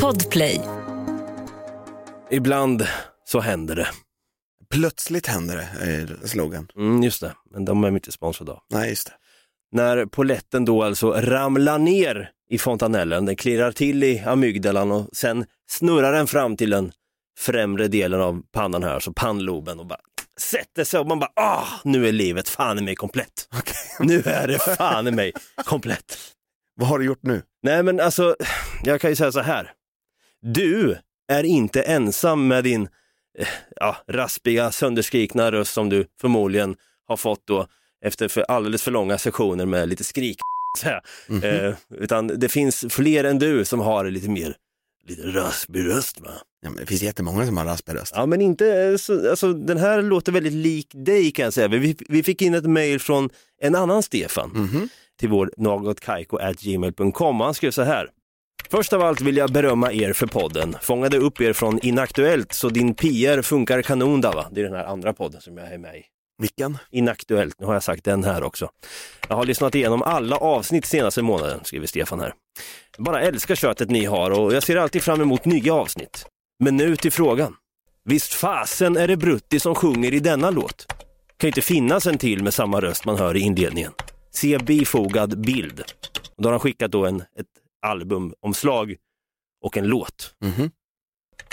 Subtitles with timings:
[0.00, 0.60] Podplay.
[2.30, 2.86] Ibland
[3.24, 3.88] så händer det.
[4.70, 6.68] Plötsligt händer det, är slogan.
[6.76, 8.60] Mm, just det, men de är inte sponsrade av.
[8.70, 9.12] Nej, just det.
[9.72, 15.44] När poletten då alltså ramlar ner i fontanellen, den klirrar till i amygdalan och sen
[15.70, 16.92] snurrar den fram till den
[17.38, 20.00] främre delen av pannan här, alltså pannloben och bara
[20.40, 23.48] sätter sig och man bara, ah, nu är livet fan i mig komplett.
[24.00, 25.32] Nu är det fan i mig
[25.64, 26.18] komplett.
[26.74, 27.42] Vad har du gjort nu?
[27.62, 28.36] Nej men alltså,
[28.84, 29.72] jag kan ju säga så här.
[30.42, 30.96] Du
[31.32, 32.88] är inte ensam med din
[33.38, 36.76] eh, ja, raspiga, sönderskrikna röst som du förmodligen
[37.08, 37.66] har fått då
[38.04, 40.38] efter för alldeles för långa sessioner med lite skrik.
[40.78, 41.00] så här.
[41.68, 44.56] eh, utan det finns fler än du som har lite mer
[45.08, 46.20] lite raspig röst.
[46.20, 46.30] Va?
[46.62, 48.12] Ja, men det finns jättemånga som har raspig röst.
[48.16, 51.68] Ja men inte, eh, så, alltså, den här låter väldigt lik dig kan jag säga.
[51.68, 53.30] Vi, vi fick in ett mejl från
[53.62, 54.88] en annan Stefan Mhm.
[55.20, 57.40] Till vår nagotkaiko.gmail.com.
[57.40, 58.10] Han skrev så här.
[58.70, 60.76] Först av allt vill jag berömma er för podden.
[60.82, 64.46] Fångade upp er från Inaktuellt så din PR funkar kanon där va?
[64.50, 66.02] Det är den här andra podden som jag är med i.
[66.38, 66.78] Vilken?
[66.90, 68.70] Inaktuellt, nu har jag sagt den här också.
[69.28, 72.34] Jag har lyssnat igenom alla avsnitt senaste månaden, skriver Stefan här.
[72.96, 76.26] Jag bara älskar köttet ni har och jag ser alltid fram emot nya avsnitt.
[76.64, 77.56] Men nu till frågan.
[78.04, 80.86] Visst fasen är det Brutti som sjunger i denna låt?
[81.36, 83.92] Kan inte finnas en till med samma röst man hör i inledningen.
[84.34, 85.80] Se bifogad bild.
[86.36, 87.46] Och då har han skickat då en, ett
[87.86, 88.96] albumomslag
[89.64, 90.34] och en låt.
[90.40, 90.70] Mhm.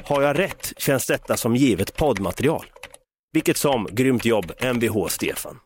[0.03, 2.65] Har jag rätt känns detta som givet poddmaterial.
[3.33, 5.59] Vilket som, grymt jobb, Mvh Stefan.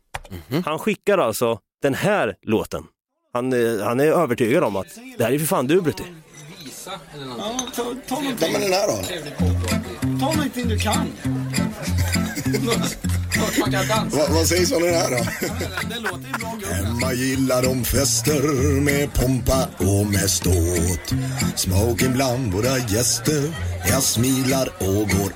[0.65, 2.83] Han skickar alltså den här låten.
[3.33, 6.03] Han, eh, han är övertygad om att det här är för fan du Brutti.
[7.37, 8.51] Ja, ta, ta någonting.
[8.51, 9.03] men den här då?
[10.19, 11.07] Ta någonting du kan.
[14.11, 15.23] Va, vad sägs om den här då?
[16.73, 18.41] Hemma gillar de fester
[18.81, 21.13] med pompa och med ståt.
[21.55, 23.53] Smoking bland våra gäster.
[23.89, 25.33] Jag smilar och går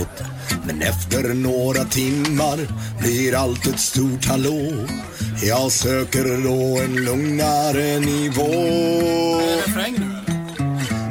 [0.00, 0.22] åt.
[0.66, 2.58] Men efter några timmar
[3.00, 4.72] blir allt ett stort hallå.
[5.42, 8.52] Jag söker då en lugnare nivå.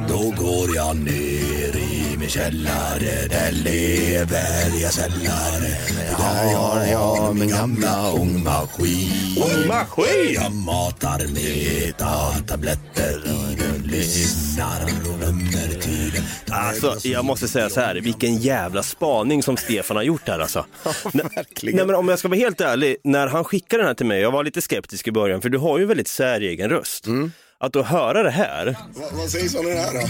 [0.10, 1.85] Då går jag ner i
[2.26, 5.78] min källare Där lever jag sällare
[6.18, 10.34] Där har jag min gamla ångmaskin Ångmaskin?
[10.34, 13.18] Jag matar metatabletter
[13.52, 14.82] i den lyssnar
[15.28, 20.28] under tiden Alltså, jag måste säga så här, vilken jävla spaning som Stefan har gjort
[20.28, 20.66] här alltså.
[21.14, 21.76] Nej, verkligen.
[21.78, 24.22] Nej, men om jag ska vara helt ärlig, när han skickade den här till mig,
[24.22, 27.08] jag var lite skeptisk i början, för du har ju en väldigt säregen röst.
[27.60, 30.08] Att då höra det här, Vad, vad sägs om den här då?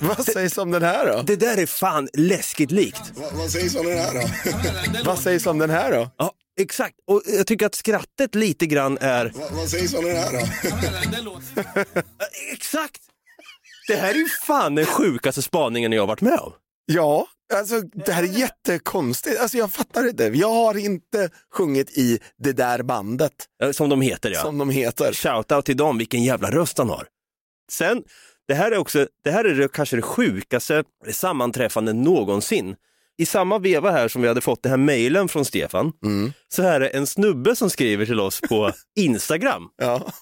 [0.06, 1.22] Vad sägs om den här då?
[1.22, 3.02] det där är fan läskigt likt.
[3.14, 4.28] Vad, vad sägs om den här då?
[5.04, 6.10] vad sägs om den här då?
[6.16, 6.94] Ja, exakt.
[7.06, 10.38] Och jag tycker att skrattet lite grann är, Vad, vad sägs om den här då?
[11.16, 12.02] Det låter ju
[12.52, 13.02] exakt!
[13.88, 16.52] Det här är ju fan den sjukaste spaningen jag har varit med om.
[16.86, 19.40] Ja, alltså det här är jättekonstigt.
[19.40, 20.24] Alltså jag fattar inte.
[20.24, 23.32] Jag har inte sjungit i det där bandet
[23.62, 24.40] Eh, Som de heter ja.
[24.42, 25.12] som de heter.
[25.12, 27.06] Shoutout till dem, vilken jävla röst han har.
[27.72, 28.02] Sen,
[28.48, 32.76] det här är också, det här är det, kanske det sjukaste sammanträffande någonsin.
[33.18, 36.32] I samma veva här som vi hade fått den här mejlen från Stefan, Mm.
[36.48, 39.68] så här är en snubbe som skriver till oss på Instagram.
[39.76, 40.12] Ja.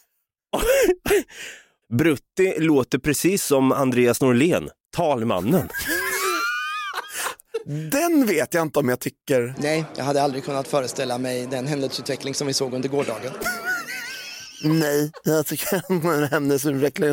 [1.99, 5.69] Brutti låter precis som Andreas Norlén, talmannen.
[7.67, 9.55] Den vet jag inte om jag tycker.
[9.59, 13.33] Nej, jag hade aldrig kunnat föreställa mig den händelseutveckling som vi såg under gårdagen.
[14.65, 17.13] Nej, jag tycker händelseutveckling.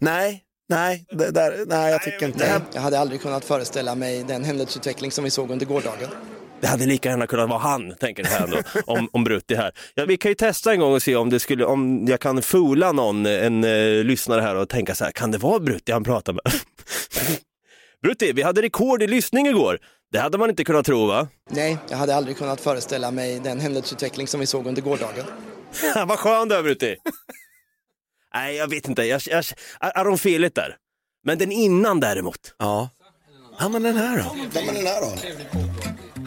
[0.00, 2.48] Nej, nej, det där, nej, jag tycker inte.
[2.48, 6.08] Nej, jag hade aldrig kunnat föreställa mig den händelseutveckling som vi såg under gårdagen.
[6.60, 9.72] Det hade lika gärna kunnat vara han, tänker här ändå, om, om Brutti här.
[9.94, 12.42] Ja, vi kan ju testa en gång och se om, det skulle, om jag kan
[12.42, 16.04] foola någon, en eh, lyssnare här och tänka så här, kan det vara Brutti han
[16.04, 16.42] pratar med?
[18.02, 19.78] Brutti, vi hade rekord i lyssning igår.
[20.12, 21.28] Det hade man inte kunnat tro va?
[21.50, 25.24] Nej, jag hade aldrig kunnat föreställa mig den händelseutveckling som vi såg under gårdagen.
[26.06, 26.96] Vad skön du är Brutti.
[28.34, 29.44] Nej, jag vet inte, jag, jag,
[29.80, 30.76] är de felet där?
[31.24, 32.54] Men den innan däremot.
[32.58, 32.90] Ja.
[33.60, 34.36] Ja, men den här då?
[34.54, 35.67] Ja, men den här då?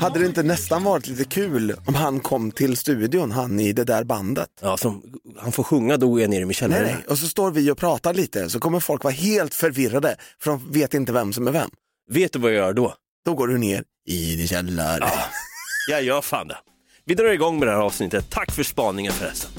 [0.02, 3.84] Hade det inte nästan varit lite kul om han kom till studion, han i det
[3.84, 4.50] där bandet?
[4.62, 5.04] Ja, som,
[5.38, 6.84] han får sjunga då är nere i min källare.
[6.84, 7.06] Nej.
[7.08, 10.72] Och så står vi och pratar lite, så kommer folk vara helt förvirrade, för de
[10.72, 11.70] vet inte vem som är vem.
[12.10, 12.94] Vet du vad jag gör då?
[13.26, 15.10] Då går du ner i din källare.
[15.90, 16.58] Jag gör fan det.
[17.06, 18.26] Vi drar igång med det här avsnittet.
[18.30, 19.52] Tack för spaningen förresten.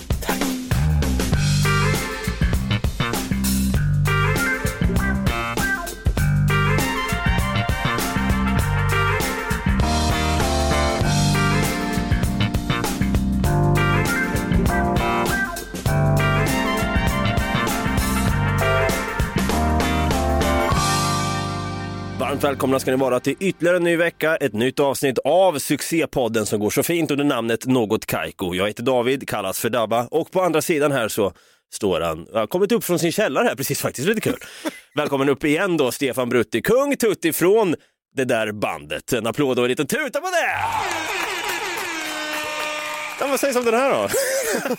[22.33, 26.47] Varmt välkomna ska ni vara till ytterligare en ny vecka, ett nytt avsnitt av succépodden
[26.47, 28.55] som går så fint under namnet Något Kaiko.
[28.55, 31.33] Jag heter David, kallas för Dabba och på andra sidan här så
[31.73, 34.39] står han, jag har kommit upp från sin källare här precis faktiskt, lite kul.
[34.95, 37.75] Välkommen upp igen då Stefan Brutti, kung Tutti från
[38.15, 39.13] det där bandet.
[39.13, 40.55] En applåd och en liten tuta på det!
[43.21, 44.09] Ja, vad sägs om den här då?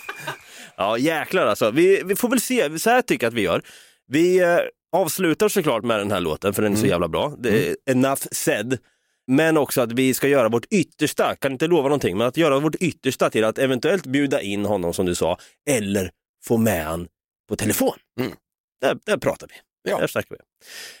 [0.76, 3.62] ja jäklar alltså, vi, vi får väl se, så här tycker jag att vi gör.
[4.08, 4.58] Vi eh,
[4.94, 7.32] avslutar såklart med den här låten för den är så jävla bra.
[7.38, 8.78] Det är enough said.
[9.26, 12.58] Men också att vi ska göra vårt yttersta, kan inte lova någonting, men att göra
[12.60, 15.38] vårt yttersta till att eventuellt bjuda in honom som du sa,
[15.70, 16.10] eller
[16.44, 17.08] få med han
[17.48, 17.96] på telefon.
[18.20, 18.32] Mm.
[18.80, 19.54] Där, där pratar vi.
[19.90, 19.98] Ja.
[19.98, 20.40] Där snackar vi.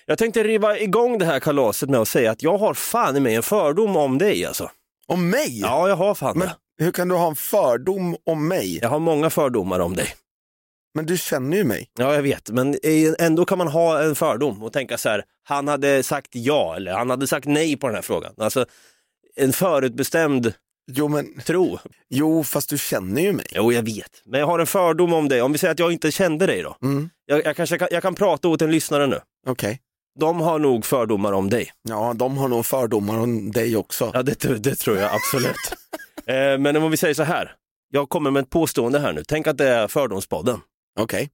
[0.06, 3.20] Jag tänkte riva igång det här kalaset med att säga att jag har fan i
[3.20, 4.70] mig en fördom om dig alltså.
[5.06, 5.60] Om mig?
[5.60, 6.84] Ja, jag har fan Men det.
[6.84, 8.78] hur kan du ha en fördom om mig?
[8.82, 10.08] Jag har många fördomar om dig.
[10.94, 11.90] Men du känner ju mig.
[11.98, 12.76] Ja, jag vet, men
[13.18, 16.92] ändå kan man ha en fördom och tänka så här, han hade sagt ja eller
[16.92, 18.34] han hade sagt nej på den här frågan.
[18.38, 18.66] Alltså
[19.36, 20.52] en förutbestämd
[20.86, 21.78] Jo, men, tro.
[22.08, 23.46] jo, fast du känner ju mig.
[23.50, 25.42] Jo, jag vet, men jag har en fördom om dig.
[25.42, 26.76] Om vi säger att jag inte kände dig då.
[26.82, 27.10] Mm.
[27.26, 29.20] Jag, jag, kanske kan, jag kan prata åt en lyssnare nu.
[29.46, 29.80] Okej.
[30.20, 31.72] De har nog fördomar om dig.
[31.88, 34.10] Ja, de har nog fördomar om dig också.
[34.14, 35.56] Ja, det, det tror jag absolut.
[36.26, 37.54] eh, men om vi säger så här,
[37.90, 39.24] jag kommer med ett påstående här nu.
[39.24, 40.60] Tänk att det är Fördomspodden.
[41.00, 41.30] Okej.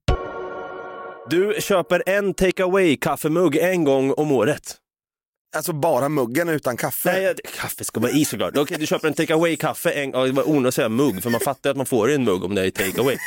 [1.31, 4.77] Du köper en takeaway kaffemugg en gång om året.
[5.57, 7.13] Alltså bara muggen utan kaffe?
[7.13, 8.57] Nej, kaffe ska vara i såklart.
[8.57, 11.31] Okej, du köper en takeaway kaffe en ja, det var onödigt att säga mugg, för
[11.31, 13.17] man fattar att man får en mugg om det är takeaway.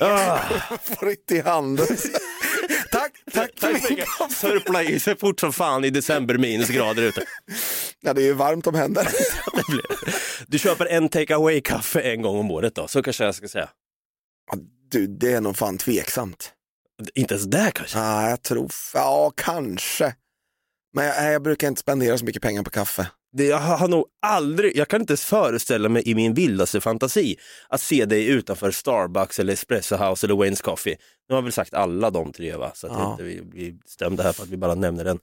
[0.00, 0.38] Ah,
[0.82, 1.86] Får inte i handen.
[2.92, 3.50] tack, tack.
[3.60, 4.08] tack så mycket.
[4.30, 7.24] Sörpla i sig fort som fan i december minusgrader ute.
[8.00, 9.08] Ja, det är ju varmt om händer.
[10.46, 13.68] Du köper en takeaway kaffe en gång om året då, så kanske jag ska säga.
[14.92, 16.52] Du, det är nog fan tveksamt.
[17.14, 17.98] Inte ens där kanske.
[17.98, 20.14] Ja, jag tror, ja kanske.
[20.94, 23.06] Men jag, jag brukar inte spendera så mycket pengar på kaffe.
[23.32, 27.36] Det, jag har nog aldrig, jag kan inte ens föreställa mig i min vildaste fantasi
[27.68, 30.96] att se dig utanför Starbucks eller Espresso House eller Wayne's Coffee.
[31.28, 33.10] Nu har jag väl sagt alla de tre va, så att Ja.
[33.12, 35.18] inte vi blir stämda här för att vi bara nämner den.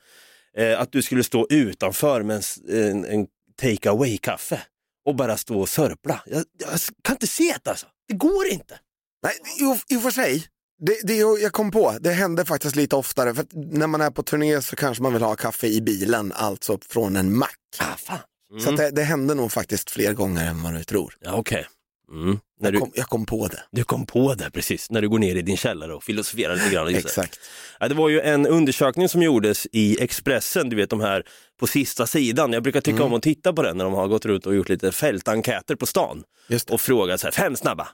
[0.58, 3.28] Eh, att du skulle stå utanför med en, en, en
[3.62, 4.62] take away kaffe
[5.06, 6.22] och bara stå och sörpla.
[6.26, 8.80] Jag, jag kan inte se det alltså, det går inte.
[9.24, 10.46] Nej, i, i och för sig.
[10.82, 13.34] Det, det jag kom på, det händer faktiskt lite oftare.
[13.36, 16.78] För när man är på turné så kanske man vill ha kaffe i bilen, alltså
[16.90, 17.56] från en mack.
[17.80, 18.16] Ah.
[18.52, 18.64] Mm.
[18.66, 21.14] Så det, det händer nog faktiskt fler gånger än vad du tror.
[21.20, 21.68] Ja, okej.
[22.12, 22.40] Mm.
[22.60, 23.64] När Jag du, kom, jag kom på det.
[23.72, 26.70] du kom på det precis, när du går ner i din källare och filosoferar lite
[26.70, 26.88] grann.
[26.96, 27.40] Exakt.
[27.80, 31.24] Ja, det var ju en undersökning som gjordes i Expressen, du vet de här
[31.60, 32.54] på sista sidan.
[32.54, 33.08] Jag brukar tycka Mm.
[33.08, 35.86] om att titta på den när de har gått ut och gjort lite fältenkäter på
[35.86, 36.24] stan
[36.70, 37.88] och frågat så här, fem snabba.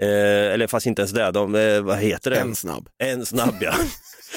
[0.00, 2.36] Eh, eller fast inte ens det, de, eh, vad heter det?
[2.36, 2.88] En snabb.
[2.98, 3.74] En snabb ja.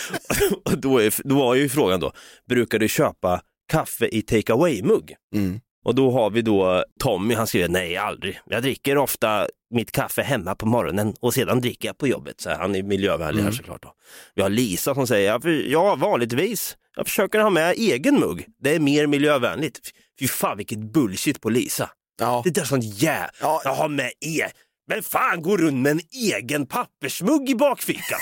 [0.65, 2.12] och då, är, då var ju frågan då,
[2.50, 5.15] brukar du köpa kaffe i take away-mugg?
[5.36, 5.60] Mm.
[5.86, 8.39] Och då har vi då Tommy, han skriver nej aldrig.
[8.45, 12.42] Jag dricker ofta mitt kaffe hemma på morgonen och sedan dricker jag på jobbet.
[12.42, 13.83] Så här, han är miljövänlig här såklart.
[13.83, 13.94] Då.
[14.36, 18.45] Vi har Lisa som säger, "Ja, vanligtvis, jag försöker ha med egen mugg.
[18.63, 19.80] Det är mer miljövänligt.
[20.19, 21.89] Fy fan vilket bullshit på Lisa.
[22.19, 22.42] Ja.
[22.45, 23.30] Det där är sånt jä...
[23.42, 23.62] Ja.
[23.63, 24.44] Jag har med e...
[24.88, 28.19] Men fan, går runt med en egen pappersmugg i bakfickan.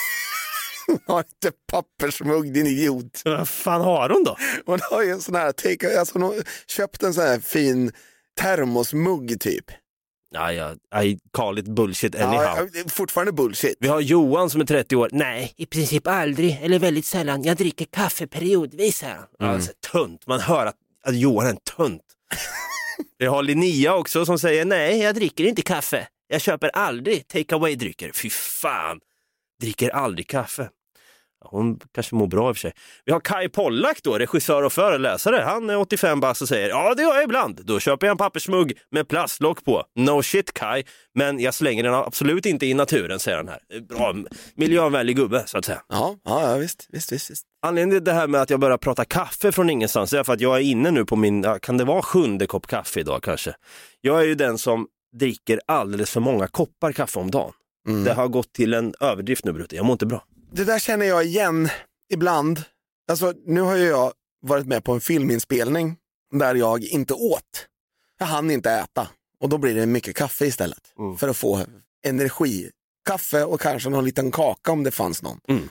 [1.07, 3.21] Har inte pappersmugg din idiot.
[3.25, 4.37] Vad fan har hon då?
[4.65, 6.35] Hon har ju en sån här, take, alltså hon har
[6.67, 7.91] köpt en sån här fin
[8.41, 9.65] termosmugg typ.
[10.33, 12.69] Ja, ja, I call it bullshit anyhow.
[12.73, 13.75] Ja, fortfarande bullshit.
[13.79, 15.09] Vi har Johan som är 30 år.
[15.11, 17.43] Nej, i princip aldrig eller väldigt sällan.
[17.43, 19.19] Jag dricker kaffe periodvis här.
[19.39, 19.53] Mm.
[19.53, 22.03] Alltså, tunt, man hör att, att Johan är en tunt.
[23.17, 26.07] Vi har Linnea också som säger nej, jag dricker inte kaffe.
[26.31, 28.11] Jag köper aldrig take away-drycker.
[28.13, 28.99] Fy fan,
[29.61, 30.69] dricker aldrig kaffe.
[31.45, 32.73] Hon kanske mår bra i och för sig.
[33.05, 35.41] Vi har Kai Pollak då, regissör och föreläsare.
[35.45, 37.61] Han är 85 bast och säger ja det gör jag ibland.
[37.65, 39.83] Då köper jag en pappersmugg med plastlock på.
[39.95, 40.83] No shit Kai,
[41.15, 43.79] men jag slänger den absolut inte i naturen säger han här.
[43.79, 44.15] Bra,
[44.55, 45.81] miljövänlig gubbe så att säga.
[45.89, 47.45] Ja, ja, visst, visst, visst, visst.
[47.61, 50.41] Anledningen till det här med att jag börjar prata kaffe från ingenstans är för att
[50.41, 53.55] jag är inne nu på min, kan det vara sjunde kopp kaffe idag kanske?
[54.01, 57.53] Jag är ju den som dricker alldeles för många koppar kaffe om dagen.
[57.87, 58.03] Mm.
[58.03, 60.23] Det har gått till en överdrift nu Brutte, jag mår inte bra.
[60.51, 61.69] Det där känner jag igen
[62.13, 62.63] ibland.
[63.11, 65.95] Alltså, nu har ju jag varit med på en filminspelning
[66.33, 67.67] där jag inte åt.
[68.19, 69.07] Jag hann inte äta
[69.39, 71.17] och då blir det mycket kaffe istället Mm.
[71.17, 71.65] för att få
[72.05, 72.69] energi.
[73.07, 75.39] Kaffe och kanske någon liten kaka om det fanns någon.
[75.47, 75.63] Mm.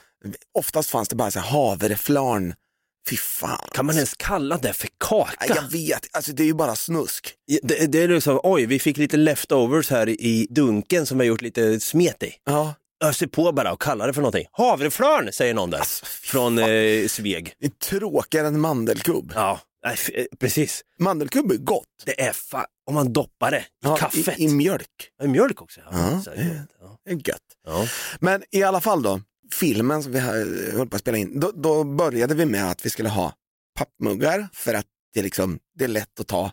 [0.58, 2.54] Oftast fanns det bara så havreflarn.
[3.08, 3.68] Fy fan.
[3.72, 5.54] Kan man ens kalla det för kaka?
[5.54, 7.34] Jag vet, alltså det är ju bara snusk.
[7.62, 11.28] Det, det är liksom, oj vi fick lite leftovers här i dunken som vi har
[11.28, 12.32] gjort lite smet i.
[12.44, 14.46] Ja, öser på bara och kallar det för någonting.
[14.52, 16.70] Havreflarn säger någon där Alltså, från fan.
[16.70, 17.52] eh, Sveg.
[17.60, 19.32] Det är tråkigare än mandelkubb.
[19.34, 20.82] Ja, nej, eh, precis.
[20.98, 21.84] Mandelkubb är gott.
[22.04, 24.38] Det är fa- om man doppar det i Ja, kaffet.
[24.38, 24.86] I, I mjölk.
[25.22, 25.80] I mjölk också.
[25.90, 25.90] Ja.
[25.92, 26.30] Ja, Så.
[27.04, 27.40] Det är gött.
[27.66, 27.86] Ja.
[28.20, 29.20] Men i alla fall då,
[29.52, 32.90] filmen som vi höll på att spela in, då, då började vi med att vi
[32.90, 33.32] skulle ha
[33.78, 36.52] pappmuggar för att det, liksom, det är lätt att ta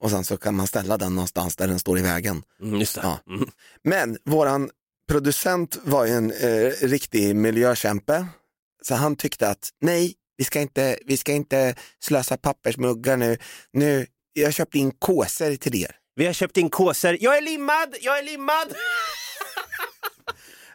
[0.00, 2.42] och sen så kan man ställa den någonstans där den står i vägen.
[2.62, 2.84] Mm.
[2.96, 3.18] Ja.
[3.26, 3.50] Mm.
[3.84, 4.70] Men våran
[5.08, 8.26] producent var ju en eh, riktig miljökämpe,
[8.82, 13.38] så han tyckte att nej, vi ska inte, vi ska inte slösa pappersmuggar nu.
[13.72, 15.96] nu jag har köpt in kåsor till er.
[16.14, 17.16] Vi har köpt in kåsor.
[17.20, 17.96] Jag är limmad!
[18.00, 18.74] Jag är limmad!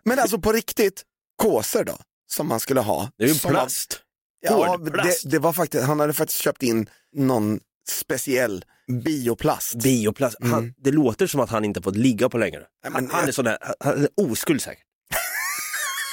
[0.03, 1.03] Men alltså på riktigt,
[1.38, 1.98] kåsor då,
[2.32, 3.10] som man skulle ha.
[3.18, 4.00] Det är ju plast.
[4.40, 5.32] Ja, Hård det, plast.
[5.32, 7.60] det var faktiskt, han hade faktiskt köpt in någon
[7.90, 8.66] speciell
[9.04, 9.75] bioplast.
[9.84, 10.38] Bioplast.
[10.42, 10.74] Han, Mm.
[10.78, 12.63] det låter som att han inte fått ligga på längre.
[12.84, 14.84] Han, men- han är sån där, han är oskuld säkert.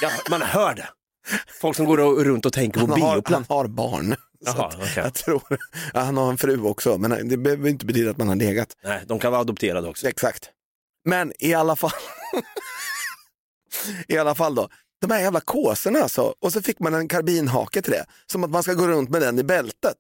[0.03, 0.89] ja, man hör det.
[1.61, 3.49] Folk som går runt och tänker på han, har, han bioplast.
[3.51, 4.17] har barn.
[4.45, 4.93] Jaha, att okej.
[4.97, 5.43] Jag tror,
[5.95, 8.77] ja, han har en fru också, men det behöver inte betyda att man har legat.
[8.85, 10.09] Nej, de kan vara adopterade också.
[10.09, 10.51] Exakt.
[11.05, 11.91] Men i alla fall,
[14.09, 14.69] i alla fall då,
[15.01, 18.51] de här jävla kåsorna alltså, och så fick man en karbinhake till det, som att
[18.51, 19.97] man ska gå runt med den i bältet.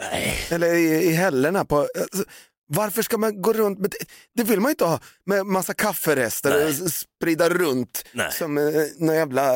[0.00, 0.34] Nej.
[0.50, 1.78] Eller i, i hällorna på...
[1.78, 2.24] Alltså,
[2.72, 3.94] varför ska man gå runt med
[4.36, 4.42] det?
[4.44, 6.66] Vill man inte ha med massa kafferester Nej.
[6.82, 8.32] och sprida runt Nej.
[8.32, 8.64] som eh,
[8.98, 9.52] någon jävla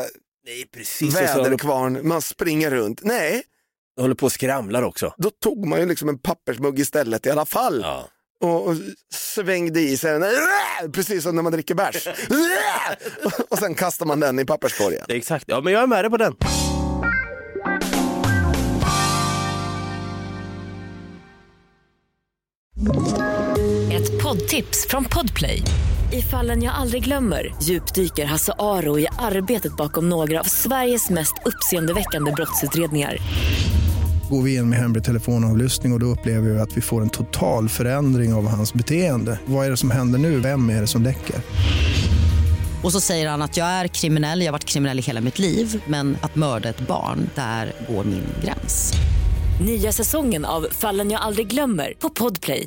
[0.46, 1.14] Nej, precis.
[1.16, 2.08] Väderkvarn.
[2.08, 3.00] Man springer runt.
[3.02, 3.42] Nej,
[4.00, 5.14] håller på och skramlar också.
[5.18, 8.08] då tog man ju liksom en pappersmugg istället i alla fall Ja.
[8.44, 8.76] Och, och
[9.14, 10.92] svängde i sig den.
[10.92, 12.08] Precis som när man dricker bärs.
[13.48, 15.04] och sen kastar man den i papperskorgen.
[15.08, 15.44] Exakt.
[15.48, 16.34] Ja, men jag är med dig på den.
[23.92, 25.62] Ett poddtips från Podplay.
[26.12, 31.34] I fallen jag aldrig glömmer djupdyker Hasse Aro i arbetet bakom några av Sveriges mest
[31.44, 33.18] uppseendeväckande brottsutredningar.
[34.31, 37.11] Går vi in med hemlig telefonavlyssning och, och då upplever vi att vi får en
[37.11, 39.38] total förändring av hans beteende.
[39.47, 40.40] Vad är det som händer nu?
[40.40, 41.37] Vem är det som läcker?
[42.83, 45.38] Och så säger han att jag är kriminell, jag har varit kriminell i hela mitt
[45.38, 48.93] liv men att mörda ett barn, där går min gräns.
[49.66, 52.66] Nya säsongen av Fallen jag aldrig glömmer på Podplay.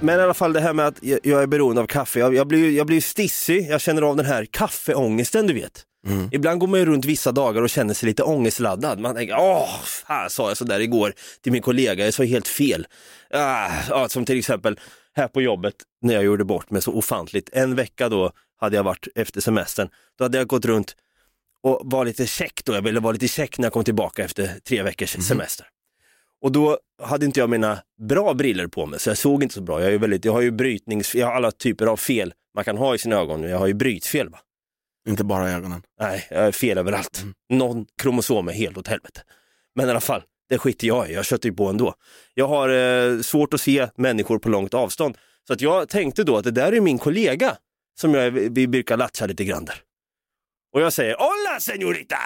[0.00, 2.18] Men i alla fall det här med att jag är beroende av kaffe.
[2.18, 5.84] Jag, jag, blir, jag blir stissig, jag känner av den här kaffeångesten du vet.
[6.32, 9.00] Ibland går man ju runt vissa dagar och känner sig lite ångestladdad.
[9.00, 12.86] Man tänker, åh, fan sa jag sådär igår till min kollega, jag sa helt fel.
[13.30, 14.78] Ah, som till exempel
[15.16, 17.50] här på jobbet när jag gjorde bort mig så ofantligt.
[17.52, 19.88] En vecka då hade jag varit efter semestern,
[20.18, 20.96] då hade jag gått runt
[21.62, 24.50] och var lite check då, jag ville vara lite check när jag kom tillbaka efter
[24.68, 25.66] tre veckors semester.
[26.42, 27.78] Och då hade inte jag mina
[28.08, 29.82] bra briller på mig, så jag såg inte så bra.
[29.82, 32.76] Jag, är väldigt, jag har ju brytnings, jag har alla typer av fel man kan
[32.76, 33.42] ha i sina ögon.
[33.42, 34.28] Jag har ju brytfel.
[34.28, 34.38] Va?
[35.08, 35.82] Inte bara ögonen.
[36.00, 37.24] Nej, jag är fel överallt.
[37.48, 39.20] Någon kromosom är helt åt helvete.
[39.74, 41.14] Men i alla fall, det skiter jag i.
[41.14, 41.94] Jag köttar ju på ändå.
[42.34, 45.18] Jag har eh, svårt att se människor på långt avstånd.
[45.46, 47.56] Så att jag tänkte då att det där är min kollega
[48.00, 49.76] som jag, vi brukar latcha lite grann där.
[50.72, 52.16] Och jag säger Hola señorita!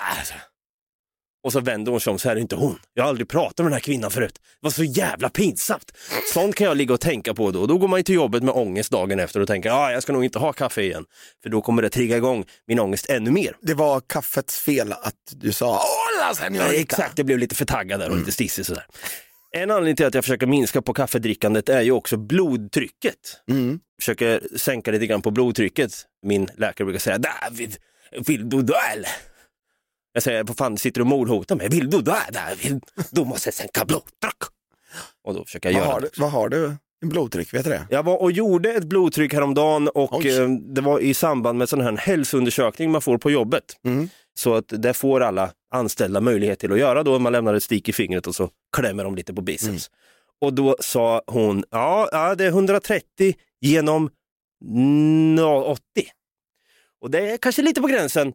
[1.45, 2.79] Och så vänder hon sig om så här är inte hon.
[2.95, 4.35] Jag har aldrig pratat med den här kvinnan förut.
[4.35, 5.93] Det var så jävla pinsamt.
[6.33, 7.67] Sånt kan jag ligga och tänka på då.
[7.67, 10.13] Då går man ju till jobbet med ångest dagen efter och tänker ah, jag ska
[10.13, 11.05] nog inte ha kaffe igen.
[11.43, 13.57] För då kommer det trigga igång min ångest ännu mer.
[13.61, 15.81] Det var kaffets fel att du sa Hola
[16.29, 16.73] Ja, señorita.
[16.75, 18.87] exakt, jag blev lite för taggad där och lite stissig sådär.
[19.57, 23.15] En anledning till att jag försöker minska på kaffedrickandet är ju också blodtrycket.
[23.51, 23.81] Mm.
[24.01, 25.93] Försöker sänka lite grann på blodtrycket.
[26.27, 27.77] Min läkare brukar säga David,
[28.27, 29.34] vill du dö eller?
[30.17, 31.69] Jag säger, vad fan sitter du och mordhotar mig?
[31.69, 32.81] Vill du dö David?
[33.11, 34.43] Du måste sänka blodtryck.
[35.25, 36.09] Och då försöker jag Vad göra har, det.
[36.15, 36.73] du, vad har du?
[37.03, 37.87] En blodtryck, vet du det?
[37.91, 40.39] Jag var och gjorde ett blodtryck häromdagen och Oj.
[40.39, 43.65] eh, det var i samband med sån här hälsoundersökning man får på jobbet.
[43.85, 44.09] Mm.
[44.39, 47.19] Så att det får alla anställda möjlighet till att göra då.
[47.19, 49.69] Man lämnar ett stick i fingret och så klämmer de lite på biceps.
[49.69, 49.79] Mm.
[50.41, 54.11] Och då sa hon, ja, ja det är 130 genom
[55.35, 55.81] nå- 80.
[57.01, 58.33] Och det är kanske lite på gränsen,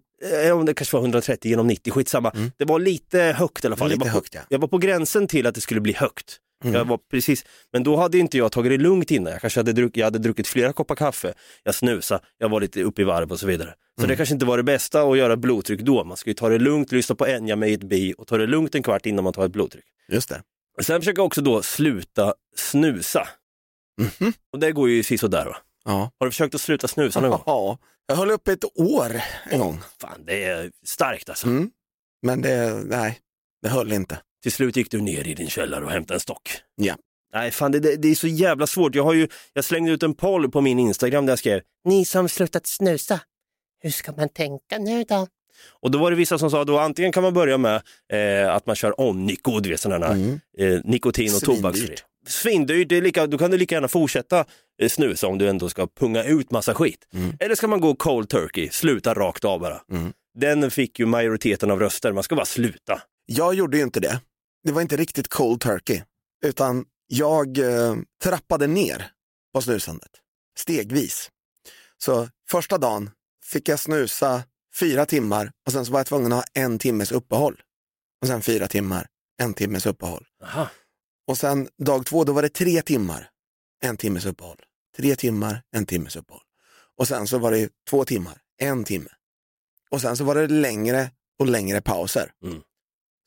[0.54, 2.30] om det kanske var 130 genom 90, skitsamma.
[2.30, 2.52] Mm.
[2.58, 3.90] Det var lite högt i alla fall.
[3.90, 4.42] Lite jag, var högt, på, ja.
[4.50, 6.40] jag var på gränsen till att det skulle bli högt.
[6.64, 6.76] Mm.
[6.76, 9.32] Jag var precis, men då hade inte jag tagit det lugnt innan.
[9.34, 11.34] Jag kanske hade, druck, jag hade druckit flera koppar kaffe,
[11.64, 13.70] jag snusade, jag var lite uppe i varv och så vidare.
[13.70, 14.10] Så Mm.
[14.10, 16.04] det kanske inte var det bästa att göra blodtryck då.
[16.04, 18.48] Man ska ju ta det lugnt, lyssna på Enya med ett bi och ta det
[18.48, 19.86] lugnt en kvart innan man tar ett blodtryck.
[20.12, 20.42] Just det.
[20.82, 23.28] Sen försöker jag också då sluta snusa.
[24.02, 24.34] Mhm.
[24.54, 25.58] Och det går ju sådär va.
[25.90, 26.12] Ja.
[26.20, 27.44] Har du försökt att sluta snusa någon gång?
[27.46, 27.78] ja,
[28.08, 29.80] jag höll upp ett år en gång.
[30.02, 31.48] Fan, det är starkt alltså.
[31.48, 31.70] Mm.
[32.22, 33.20] Men det, nej,
[33.62, 34.20] det höll inte.
[34.44, 36.50] Till slut gick du ner i din källare och hämtade en stock.
[36.76, 36.96] Ja.
[37.34, 38.96] Nej, fan det, det, det är så jävla svårt.
[38.96, 42.06] Jag, har ju, jag slängde ut en poll på min Instagram där jag skrev, ni
[42.06, 43.20] som slutat snusa,
[43.80, 45.28] hur ska man tänka nu då?
[45.82, 47.82] Och då var det vissa som sa då antingen kan man börja med
[48.14, 51.62] eh, att man kör om Nico, du vet sådana här eh, nikotin och Svindyrt.
[51.62, 51.96] tobaksfri.
[52.30, 54.46] Svindyrt, det är lika, då kan du lika gärna fortsätta
[54.82, 57.08] eh, snusa om du ändå ska punga ut massa skit.
[57.40, 59.82] Eller ska man gå cold turkey, sluta rakt av bara.
[60.40, 63.02] Den fick ju majoriteten av röster, man ska bara sluta.
[63.26, 64.22] Jag gjorde ju inte det.
[64.64, 66.02] Det var inte riktigt cold turkey,
[66.46, 69.08] utan jag eh, trappade ner
[69.54, 70.12] på snusandet
[70.60, 71.30] stegvis.
[71.98, 73.10] Så första dagen
[73.46, 74.44] fick jag snusa
[74.80, 77.62] fyra timmar och sen så var jag tvungen att ha en timmes uppehåll.
[78.22, 79.08] Och sen fyra timmar,
[79.42, 80.26] en timmes uppehåll.
[80.44, 80.70] Aha.
[81.30, 83.30] Och sen dag två, då var det tre timmar,
[83.82, 84.58] en timmes uppehåll.
[84.98, 86.42] Tre timmar, en timmes uppehåll.
[86.98, 89.10] Och sen så var det två timmar, en timme.
[89.90, 92.32] Och sen så var det längre och längre pauser.
[92.44, 92.62] Mm.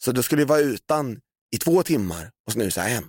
[0.04, 1.20] Så då skulle jag vara utan
[1.54, 3.04] i två timmar och snusa en.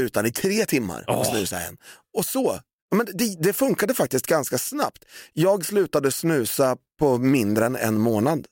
[0.00, 1.30] Utan i tre timmar och Åh.
[1.30, 1.78] snusa en.
[2.16, 2.60] Och så.
[2.94, 5.04] Men det, det funkade faktiskt ganska snabbt.
[5.32, 8.46] Jag slutade snusa på mindre än en månad.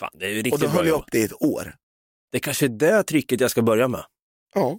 [0.00, 1.76] Fan, det är ju Och riktigt då bra höll jag upp det i ett år.
[2.32, 4.04] Det kanske är det tricket jag ska börja med.
[4.54, 4.78] Ja.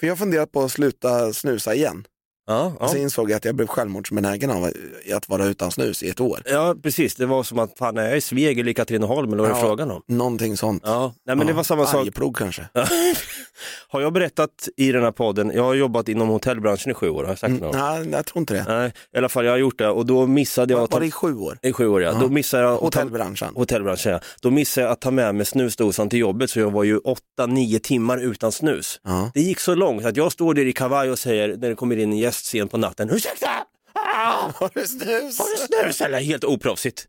[0.00, 2.06] För jag har funderat på att sluta snusa igen.
[2.50, 2.84] Ja, ja.
[2.84, 4.70] Och så insåg jag att jag blev självmordsbenägen av
[5.14, 6.42] att vara utan snus i ett år.
[6.46, 7.14] ja precis.
[7.14, 9.54] Det var som att fan, är jag i Sveg eller i Katrineholm eller vad är
[9.56, 9.60] Ja.
[9.62, 10.02] frågan om?
[10.06, 10.82] Någonting sånt.
[10.86, 12.00] Ja, nej, men det var samma sak.
[12.00, 12.68] Arjeplog kanske.
[13.88, 17.22] Har jag berättat i den här podden, jag har jobbat inom hotellbranschen i sju år,
[17.22, 17.74] har jag sagt Mm, något?
[17.76, 18.64] nej, jag tror inte det.
[18.68, 21.06] Nej, i alla fall jag har gjort det och då missade jag Var, var det
[21.06, 21.58] i sju år?
[21.62, 22.12] i sju år ja.
[22.12, 22.84] Då missade jag ta...
[22.84, 23.48] Hotellbranschen.
[23.54, 24.20] hotellbranschen ja.
[24.42, 27.46] Då missade jag att ta med mig snusdosan till jobbet så jag var ju åtta,
[27.48, 29.00] nio timmar utan snus.
[29.04, 29.30] Ja.
[29.34, 31.96] Det gick så långt att jag står där i kavaj och säger när det kommer
[31.96, 33.66] in en gäst sent på natten, ursäkta!
[33.94, 34.50] Ah!
[34.54, 35.38] Har du snus?
[35.38, 36.20] Har du snus eller?
[36.20, 37.06] Helt oproffsigt.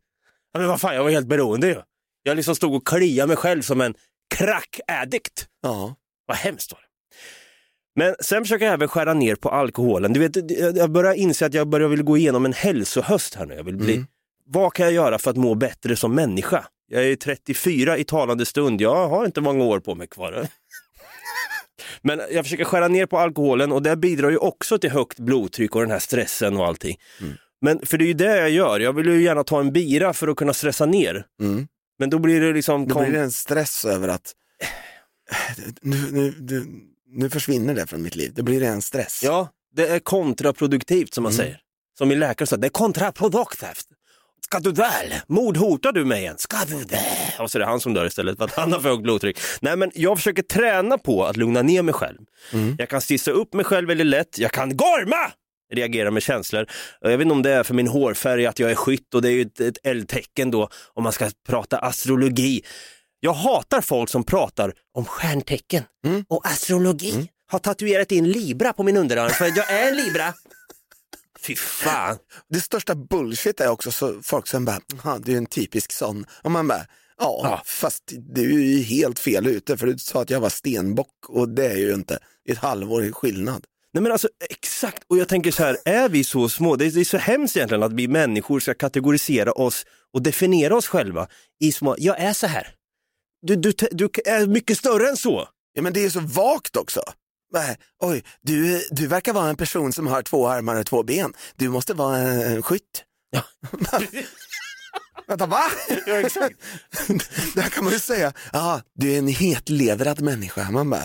[0.54, 1.82] Ja, men vad fan, jag var helt beroende ju.
[2.24, 3.94] Jag liksom stod och kliade mig själv som en
[4.36, 5.48] crack-addict.
[5.62, 5.96] Ja.
[6.26, 6.88] Vad hemskt var det.
[7.96, 10.14] Men sen försöker jag även skära ner på alkoholen.
[10.14, 13.54] Du vet, jag börjar inse att jag börjar vilja gå igenom en hälsohöst här nu.
[13.54, 14.06] Jag vill bli,
[14.46, 16.66] Vad kan jag göra för att må bättre som människa?
[16.88, 20.48] Jag är 34 i talande stund, jag har inte många år på mig kvar.
[22.04, 25.76] Men jag försöker skära ner på alkoholen och det bidrar ju också till högt blodtryck
[25.76, 26.98] och den här stressen och allting.
[27.62, 30.14] Men för det är ju det jag gör, jag vill ju gärna ta en bira
[30.14, 31.26] för att kunna stressa ner.
[31.42, 31.68] Mm.
[32.00, 32.88] Men då blir det liksom...
[32.88, 34.34] Då blir det en stress över att
[35.82, 36.66] nu, nu, nu,
[37.08, 38.32] nu försvinner det från mitt liv.
[38.36, 39.22] Det blir en stress.
[39.24, 41.38] Ja, det är kontraproduktivt som man Mm.
[41.46, 41.60] säger.
[41.98, 43.86] Som min läkare sa, det är kontraproduktivt.
[44.45, 45.13] Ska du väl?
[45.27, 46.36] Mordhotar du mig igen?
[46.38, 47.01] Ska du det?
[47.39, 49.39] Och så är det han som dör istället för att han har för högt blodtryck.
[49.62, 52.17] Nej men jag försöker träna på att lugna ner mig själv.
[52.54, 52.75] Mm.
[52.80, 55.32] Jag kan stissa upp mig själv väldigt lätt, jag kan gorma!
[55.73, 56.65] Reagera med känslor.
[57.01, 59.30] Jag vet inte om det är för min hårfärg att jag är skytt och det
[59.30, 62.62] är ju ett, ett eldtecken då om man ska prata astrologi.
[63.19, 66.25] Jag hatar folk som pratar om stjärntecken Mm.
[66.30, 67.30] och astrologi.
[67.51, 70.34] Har tatuerat in Libra på min underarm för jag är en Libra.
[71.47, 72.17] Fy fan.
[72.49, 76.25] Det största bullshit är också så folk som bara, "Aha, du är en typisk sån.
[76.43, 76.86] Och man bara,
[77.17, 77.62] ja, Ja.
[77.65, 78.04] fast
[78.36, 81.67] du är ju helt fel ute för du sa att jag var stenbock och det
[81.67, 82.19] är ju inte.
[82.49, 83.65] Ett halvår i skillnad.
[83.93, 86.91] Nej men alltså exakt, och jag tänker så här, är vi så små, det är,
[86.91, 91.27] det är så hemskt egentligen att vi människor ska kategorisera oss och definiera oss själva
[91.60, 92.67] i små, jag är så här.
[93.41, 95.47] Du, du, du är mycket större än så.
[95.73, 97.01] Ja, men det är så vagt också.
[97.54, 101.34] Nej, Oj, du, du verkar vara en person som har två armar och två ben.
[101.56, 103.04] Du måste vara en, en skytt.
[103.32, 103.44] Ja.
[105.28, 105.62] Vänta, va?
[106.08, 106.56] Ja, exakt.
[107.56, 110.72] Där kan man ju säga, ja, du är en hetlevrad människa.
[110.72, 111.04] Man bara,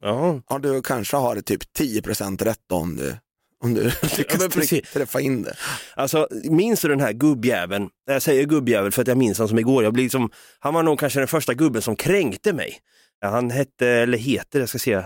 [0.00, 3.16] Ja, ja, du kanske har typ 10% rätt då om du,
[3.64, 5.56] om du lyckas tryck- träffa in det.
[5.94, 7.88] alltså minns du den här gubbjäveln?
[8.06, 9.84] Jag säger gubbjävel för att jag minns han som igår.
[9.84, 12.78] Jag blir som, han var nog kanske den första gubben som kränkte mig.
[13.20, 15.02] Ja, Han hette, eller heter, jag ska se,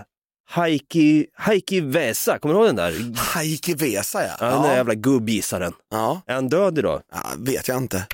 [0.49, 3.15] Heikki, Heikki Vesa, kommer du ihåg den där?
[3.35, 4.35] Heikki Vesa ja.
[4.39, 5.73] Ja, den där jävla gubbgissaren.
[5.91, 6.21] ja.
[6.27, 7.01] Är han död idag?
[7.11, 8.07] ja, vet jag inte.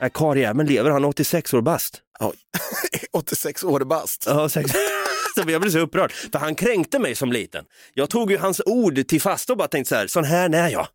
[0.00, 2.00] Nej, karljäveln lever, han är 86 år bast.
[2.20, 2.36] Oj.
[3.12, 4.24] 86 år bast.
[4.26, 4.70] Ja, sex.
[5.34, 7.64] Så jag blev så upprörd, för han kränkte mig som liten.
[7.94, 10.68] Jag tog ju hans ord till fasta och bara tänkte så här, sån här är
[10.68, 10.86] jag.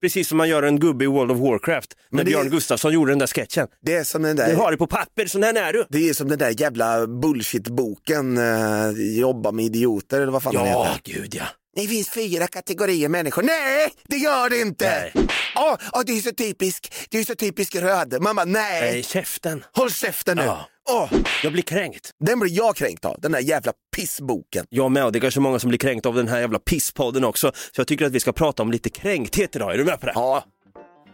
[0.00, 2.92] Precis som man gör en gubbe i World of Warcraft, när Men det- Björn Gustafsson
[2.92, 3.66] gjorde den där sketchen.
[3.82, 5.84] Det är som den Du där, har det på papper, sån här är du.
[5.88, 10.66] det är som den där jävla bullshit-boken, eh, Jobba med idioter eller vad fan den
[10.66, 11.12] Ja, heter.
[11.20, 11.44] gud ja.
[11.76, 13.42] Det finns fyra kategorier människor.
[13.42, 14.84] Nej, det gör det inte!
[15.14, 15.26] Nej.
[15.56, 18.22] Åh, åh, det är så typisk, det är så typisk röd.
[18.22, 19.64] Mamma, nej, Nej, käften.
[19.76, 20.42] håll käften nu.
[20.44, 20.68] Ja.
[20.90, 22.10] Åh, Jag blir kränkt.
[22.24, 24.64] den blir jag kränkt av, den där jävla pissboken.
[24.68, 27.24] Jag med, och det är kanske många som blir kränkt av den här jävla pisspodden
[27.24, 27.52] också.
[27.72, 29.74] Så jag tycker att vi ska prata om lite kränkthet idag.
[29.74, 30.12] Är du med på det?
[30.14, 30.44] Ja,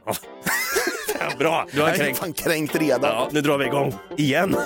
[0.06, 0.14] Ja.
[1.38, 2.18] Bra, du har jag är kränkt.
[2.18, 3.00] fan kränkt redan.
[3.02, 4.56] Ja, nu drar vi igång igen.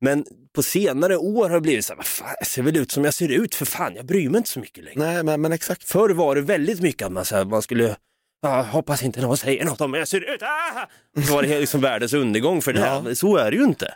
[0.00, 2.90] Men på senare år har det blivit så här, vad fan, jag ser väl ut
[2.90, 4.98] som jag ser ut, för fan, jag bryr mig inte så mycket längre.
[4.98, 5.84] Nej, men, men exakt.
[5.84, 7.96] Förr var det väldigt mycket att man, så här, man skulle,
[8.42, 10.88] ah, hoppas inte någon säger något om mig jag ser ut, ah!
[11.26, 12.80] Så var det liksom världens undergång för det.
[12.80, 13.14] Ja.
[13.14, 13.94] Så är det ju inte.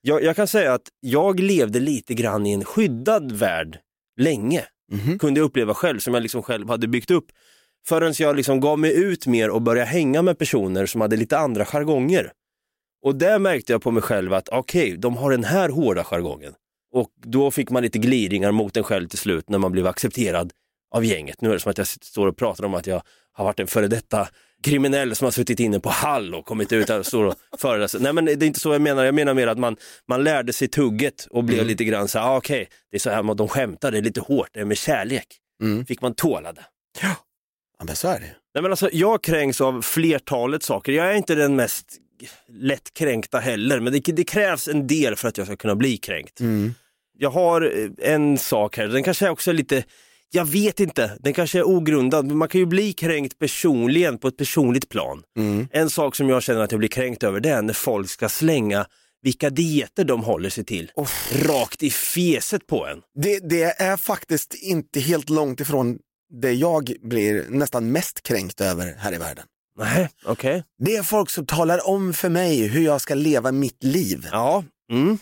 [0.00, 3.78] Jag, jag kan säga att jag levde lite grann i en skyddad värld
[4.16, 4.64] länge.
[4.92, 5.18] Mhm.
[5.18, 7.26] Kunde jag uppleva själv, som jag liksom själv hade byggt upp.
[7.88, 11.38] Förrän jag liksom gav mig ut mer och började hänga med personer som hade lite
[11.38, 12.32] andra jargonger.
[13.02, 16.52] Och där märkte jag på mig själv att okej, de har den här hårda jargongen.
[16.92, 20.52] Och då fick man lite glidningar mot en själv till slut när man blev accepterad
[20.94, 21.40] av gänget.
[21.40, 23.66] Nu är det som att jag står och pratar om att jag har varit en
[23.66, 24.28] före detta
[24.62, 27.98] kriminell som har suttit inne på Hall och kommit ut och står och föreläser.
[27.98, 29.76] Nej men det är inte så jag menar, jag menar mer att man,
[30.08, 33.34] man lärde sig tugget och blev lite grann så ah, okej, det är så här
[33.34, 35.26] de skämtar, det är lite hårt, det är med kärlek.
[35.62, 35.86] Mm.
[35.86, 36.64] Fick man tåla det.
[37.02, 37.16] Ja,
[37.84, 38.36] men så är det.
[38.54, 40.92] Nej men alltså jag kränks av flertalet saker.
[40.92, 41.86] Jag är inte den mest
[42.48, 46.40] lättkränkta heller, men det, det krävs en del för att jag ska kunna bli kränkt.
[46.40, 46.74] Mm.
[47.18, 49.84] Jag har eh, en sak här, den kanske också är lite,
[50.30, 54.28] jag vet inte, den kanske är ogrundad, men man kan ju bli kränkt personligen på
[54.28, 55.22] ett personligt plan.
[55.38, 55.68] Mm.
[55.72, 58.28] En sak som jag känner att jag blir kränkt över det är när folk ska
[58.28, 58.86] slänga
[59.22, 60.92] vilka dieter de håller sig till
[61.32, 63.02] rakt i feset på en.
[63.22, 65.98] Det, det är faktiskt inte helt långt ifrån
[66.32, 69.44] det jag blir nästan mest kränkt över här i världen.
[69.78, 70.64] Nej, okej.
[70.78, 74.28] Det är folk som talar om för mig hur jag ska leva mitt liv.
[74.32, 74.64] Ja.
[74.92, 75.18] Mm.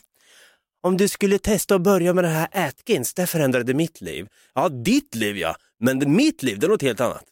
[0.82, 4.28] Om du skulle testa att börja med det här Atkins, det förändrade mitt liv.
[4.54, 7.24] Ja, ditt liv ja, men mitt liv det är något helt annat.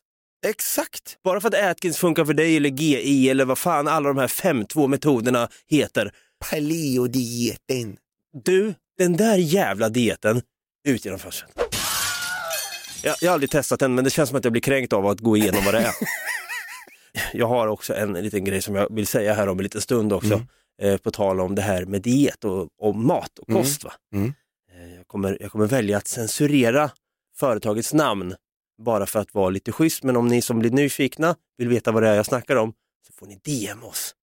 [0.46, 1.18] Exakt.
[1.24, 4.28] Bara för att Atkins funkar för dig eller GI eller vad fan alla de här
[4.28, 6.12] 5-2 metoderna heter.
[6.50, 7.96] Paleodieten.
[8.44, 10.42] Du, den där jävla dieten,
[10.88, 11.61] ut genom fönstret.
[13.02, 15.06] Jag, jag har aldrig testat den men det känns som att jag blir kränkt av
[15.06, 15.92] att gå igenom vad det är.
[17.32, 20.12] Jag har också en liten grej som jag vill säga här om en liten stund
[20.12, 20.46] också.
[20.82, 23.62] Eh, på tal om det här med diet och, och mat och Mm.
[23.62, 23.84] kost.
[23.84, 23.92] Va?
[24.14, 24.34] Mm.
[24.72, 26.90] Eh, jag, kommer, jag kommer välja att censurera
[27.36, 28.34] företagets namn
[28.82, 30.02] bara för att vara lite schysst.
[30.02, 32.72] Men om ni som blir nyfikna vill veta vad det är jag snackar om
[33.06, 34.14] så får ni DM oss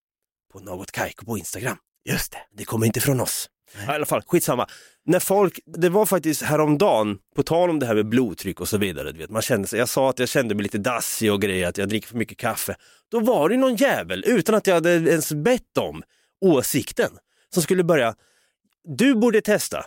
[0.52, 1.76] på något kajko på Instagram.
[2.08, 3.48] Just det, det kommer inte från oss.
[3.86, 4.66] Ja, I alla fall, skitsamma.
[5.06, 8.78] När folk, det var faktiskt häromdagen, på tal om det här med blodtryck och så
[8.78, 11.42] vidare, du vet, man kände sig, jag sa att jag kände mig lite dassig och
[11.42, 12.76] grejer, att jag dricker för mycket kaffe.
[13.10, 16.02] Då var det någon jävel, utan att jag hade ens bett om
[16.40, 17.10] åsikten,
[17.54, 18.14] som skulle börja,
[18.84, 19.86] du borde testa.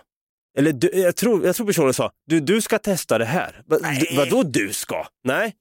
[0.57, 3.61] Eller du, jag, tror, jag tror personen sa, du, du ska testa det här.
[3.65, 5.07] Va, du, vadå du ska?
[5.23, 5.55] Nej.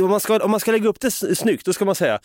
[0.00, 2.20] Om man ska, om man ska lägga upp det snyggt, då ska man säga,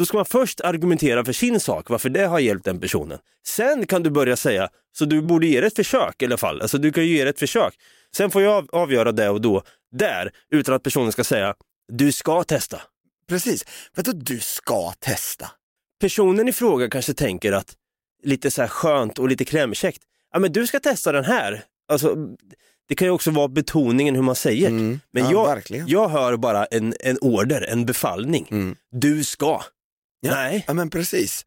[0.00, 3.18] då ska man först argumentera för sin sak, varför det har hjälpt den personen.
[3.46, 6.62] Sen kan du börja säga, så du borde ge det ett försök i alla fall.
[6.62, 7.74] Alltså du kan ju ge det ett försök.
[8.16, 11.54] Sen får jag av- avgöra det och då, där, utan att personen ska säga,
[11.92, 12.80] du ska testa.
[13.28, 13.64] Precis.
[13.96, 15.50] Vadå du ska testa?
[16.00, 17.74] Personen i fråga kanske tänker att,
[18.22, 21.62] lite så här skönt och lite klämkäckt, ja men du ska testa den här.
[21.88, 22.16] Alltså,
[22.88, 24.68] det kan ju också vara betoningen hur man säger.
[24.68, 25.00] Mm.
[25.12, 25.88] Men ja, jag, verkligen.
[25.88, 28.48] jag hör bara en, en order, en befallning.
[28.50, 28.76] Mm.
[28.92, 29.62] Du ska.
[30.20, 30.30] Ja.
[30.34, 30.64] Nej.
[30.68, 31.46] Ja men precis.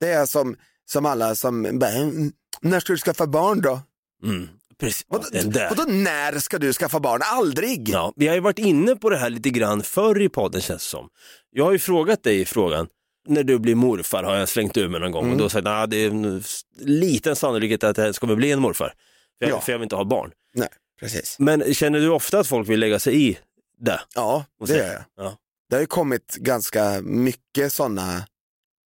[0.00, 3.80] Det är som, som alla som bara, "Mm, när ska du skaffa barn då?
[4.24, 4.48] Mm.
[4.80, 5.04] Precis.
[5.08, 5.68] Vadå, Den där.
[5.68, 7.20] vadå när ska du skaffa barn?
[7.24, 7.88] Aldrig!
[7.88, 10.82] Ja, vi har ju varit inne på det här lite grann förr i podden känns
[10.82, 11.08] det som.
[11.50, 12.88] Jag har ju frågat dig i frågan,
[13.28, 15.32] när du blir morfar har jag slängt ur mig någon gång Mm.
[15.32, 16.42] och då har jag sagt att det är en
[16.78, 18.94] liten sannolikhet att jag ska bli en morfar.
[19.38, 19.60] För jag, Ja.
[19.60, 20.30] för jag vill inte ha barn.
[20.54, 20.68] Nej,
[21.00, 21.36] precis.
[21.38, 23.38] Men känner du ofta att folk vill lägga sig i
[23.80, 24.00] det?
[24.14, 25.04] Ja, Och det gör jag.
[25.16, 25.36] Ja.
[25.70, 28.26] Det har ju kommit ganska mycket sådana,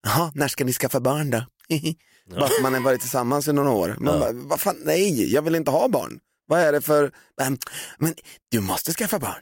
[0.07, 1.45] jaha, när ska ni skaffa barn då?
[2.31, 3.97] Bara för att man har varit tillsammans i några år.
[4.01, 4.21] Man Ja.
[4.21, 6.19] bara, vad fan, nej, jag vill inte ha barn.
[6.47, 7.59] Vad är det för, men,
[7.99, 8.15] men
[8.51, 9.41] du måste skaffa barn.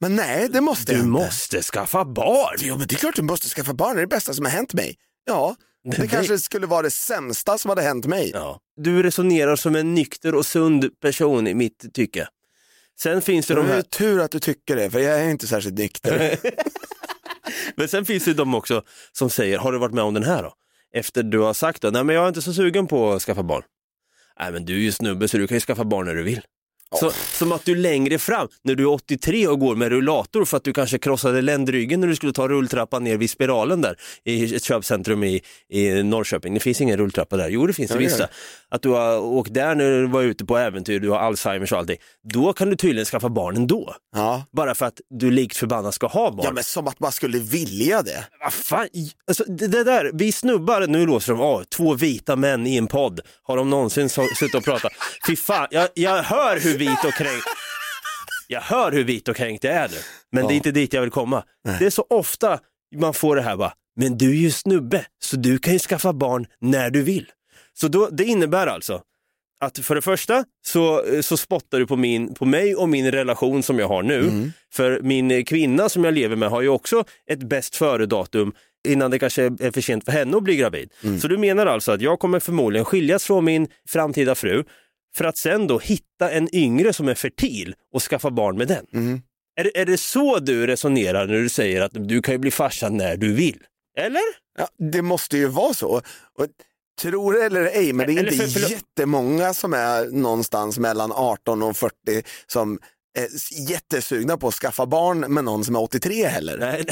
[0.00, 1.10] Men nej, det måste Du jag inte.
[1.24, 2.56] måste skaffa barn!
[2.60, 4.52] Jo, men det är klart du måste skaffa barn, det är det bästa som har
[4.52, 4.96] hänt mig.
[5.26, 5.56] Ja,
[5.96, 8.30] Det kanske skulle vara det sämsta som hade hänt mig.
[8.34, 8.60] Ja.
[8.76, 12.28] Du resonerar som en nykter och sund person i mitt tycke.
[13.02, 15.20] Sen finns det Det de är här, ju tur att du tycker det, för jag
[15.20, 16.38] är inte särskilt nykter.
[17.76, 18.82] men sen finns det de också
[19.12, 20.52] som säger, har du varit med om den här då?
[20.94, 23.42] Efter du har sagt då, nej men jag är inte så sugen på att skaffa
[23.42, 23.62] barn.
[24.40, 26.40] Nej men du är ju snubbe så du kan ju skaffa barn när du vill.
[26.96, 30.56] Så, som att du längre fram, när du är 83 och går med rullator för
[30.56, 34.54] att du kanske krossade ländryggen när du skulle ta rulltrappan ner vid spiralen där i
[34.56, 36.54] ett köpcentrum i, i Norrköping.
[36.54, 37.48] Det finns ingen rulltrappa där.
[37.48, 38.28] Jo det finns det det.
[38.70, 41.78] Att du har åkt där när du var ute på äventyr, du har Alzheimers och
[41.78, 41.96] allting.
[42.32, 43.94] Då kan du tydligen skaffa barn ändå.
[44.16, 44.44] Ja.
[44.52, 46.40] Bara för att du likt förbannat ska ha barn.
[46.44, 48.24] ja, men som att man skulle vilja det.
[48.42, 48.88] Vad fan,
[49.28, 52.86] alltså, det, det där, vi snubbar, nu låser de av, två vita män i en
[52.86, 53.20] podd.
[53.42, 54.92] Har de någonsin suttit och pratat?
[55.26, 57.46] Fy fan, jag, jag hör hur vit och kränkt
[58.48, 59.96] jag hör hur vit och kränkt det är nu,
[60.32, 61.44] men det är inte dit jag vill komma.
[61.78, 62.58] Det är så ofta
[62.96, 66.12] man får det här bara, men du är ju snubbe, så du kan ju skaffa
[66.12, 67.26] barn när du vill.
[67.74, 69.02] Så då, det innebär alltså
[69.60, 73.62] att för det första så, så spottar du på, min, på mig och min relation
[73.62, 74.50] som jag har nu.
[74.72, 78.52] För min kvinna som jag lever med har ju också ett bäst före-datum
[78.88, 80.92] innan det kanske är för sent för henne att bli gravid.
[81.20, 84.64] Så du menar alltså att jag kommer förmodligen skiljas från min framtida fru
[85.18, 88.86] för att sen då hitta en yngre som är fertil och skaffa barn med den.
[89.60, 92.50] Är, det- är det så du resonerar när du säger att du kan ju bli
[92.50, 93.62] farsa när du vill?
[93.98, 94.22] Eller?
[94.58, 95.88] Ja, det måste ju vara så.
[95.88, 96.46] Och,
[97.02, 101.12] tror det eller ej, men det är Eller inte för- jättemånga som är någonstans mellan
[101.12, 101.94] 18 och 40
[102.46, 102.78] som
[103.18, 103.28] är
[103.70, 106.58] jättesugna på att skaffa barn med någon som är 83 heller.
[106.58, 106.84] Nej,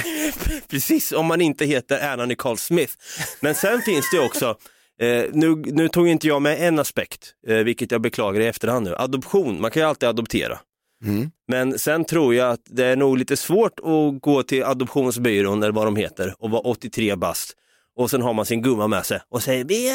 [0.69, 2.93] precis, om man inte heter Anna Nicole Smith.
[3.41, 4.57] Men sen finns det också,
[5.01, 8.87] eh, nu, nu tog inte jag med en aspekt, eh, vilket jag beklagar i efterhand
[8.87, 8.95] nu.
[8.97, 10.59] Adoption, man kan ju alltid adoptera.
[11.05, 11.31] Mm.
[11.49, 15.73] Men sen tror jag att det är nog lite svårt att gå till adoptionsbyrån eller
[15.73, 17.55] vad de heter och vara 83 bast
[17.97, 19.91] och sen har man sin gumma med sig och säger vi,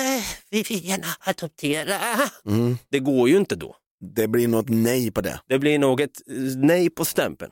[0.49, 1.95] vi vill gärna adoptera.
[2.45, 2.77] Mm.
[2.89, 3.75] Det går ju inte då.
[4.15, 5.39] Det blir något nej på det.
[5.47, 7.51] Det blir nog ett eh, nej på stämpeln.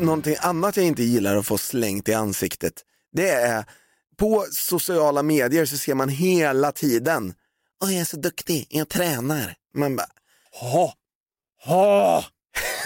[0.00, 3.64] Någonting annat jag inte gillar att få slängt i ansiktet, det är
[4.16, 7.34] på sociala medier så ser man hela tiden,
[7.82, 9.54] åh jag är så duktig, jag tränar.
[9.74, 10.06] Man bara,
[10.52, 10.94] Ha,
[11.64, 12.24] ha.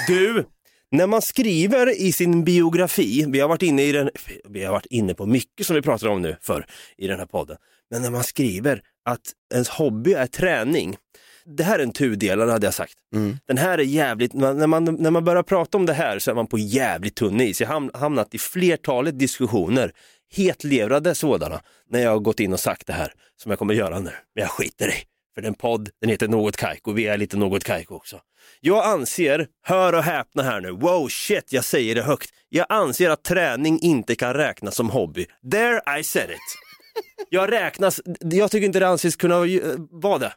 [0.07, 0.45] Du,
[0.91, 4.11] när man skriver i sin biografi, vi har varit inne i den,
[4.49, 7.27] vi har varit inne på mycket som vi pratar om nu för i den här
[7.27, 7.57] podden,
[7.91, 10.97] men när man skriver att ens hobby är träning,
[11.57, 12.95] det här är en tudelare hade jag sagt.
[13.47, 16.35] Den här är jävligt, när man, när man börjar prata om det här så är
[16.35, 17.61] man på jävligt tunn is.
[17.61, 19.93] Jag har ham- hamnat i flertalet diskussioner,
[20.35, 23.99] hetlevrade sådana, när jag har gått in och sagt det här som jag kommer göra
[23.99, 24.11] nu.
[24.35, 24.95] Men jag skiter i,
[25.35, 28.21] för den podd, den heter Något Kaiko, vi är lite Något Kaiko också.
[28.61, 32.31] Jag anser, hör och häpna här nu, wow shit, jag säger det högt.
[32.49, 35.27] Jag anser att träning inte kan räknas som hobby.
[35.53, 36.39] There I said it.
[37.29, 40.33] Jag räknas, jag tycker inte det anses kunna eh, vara det.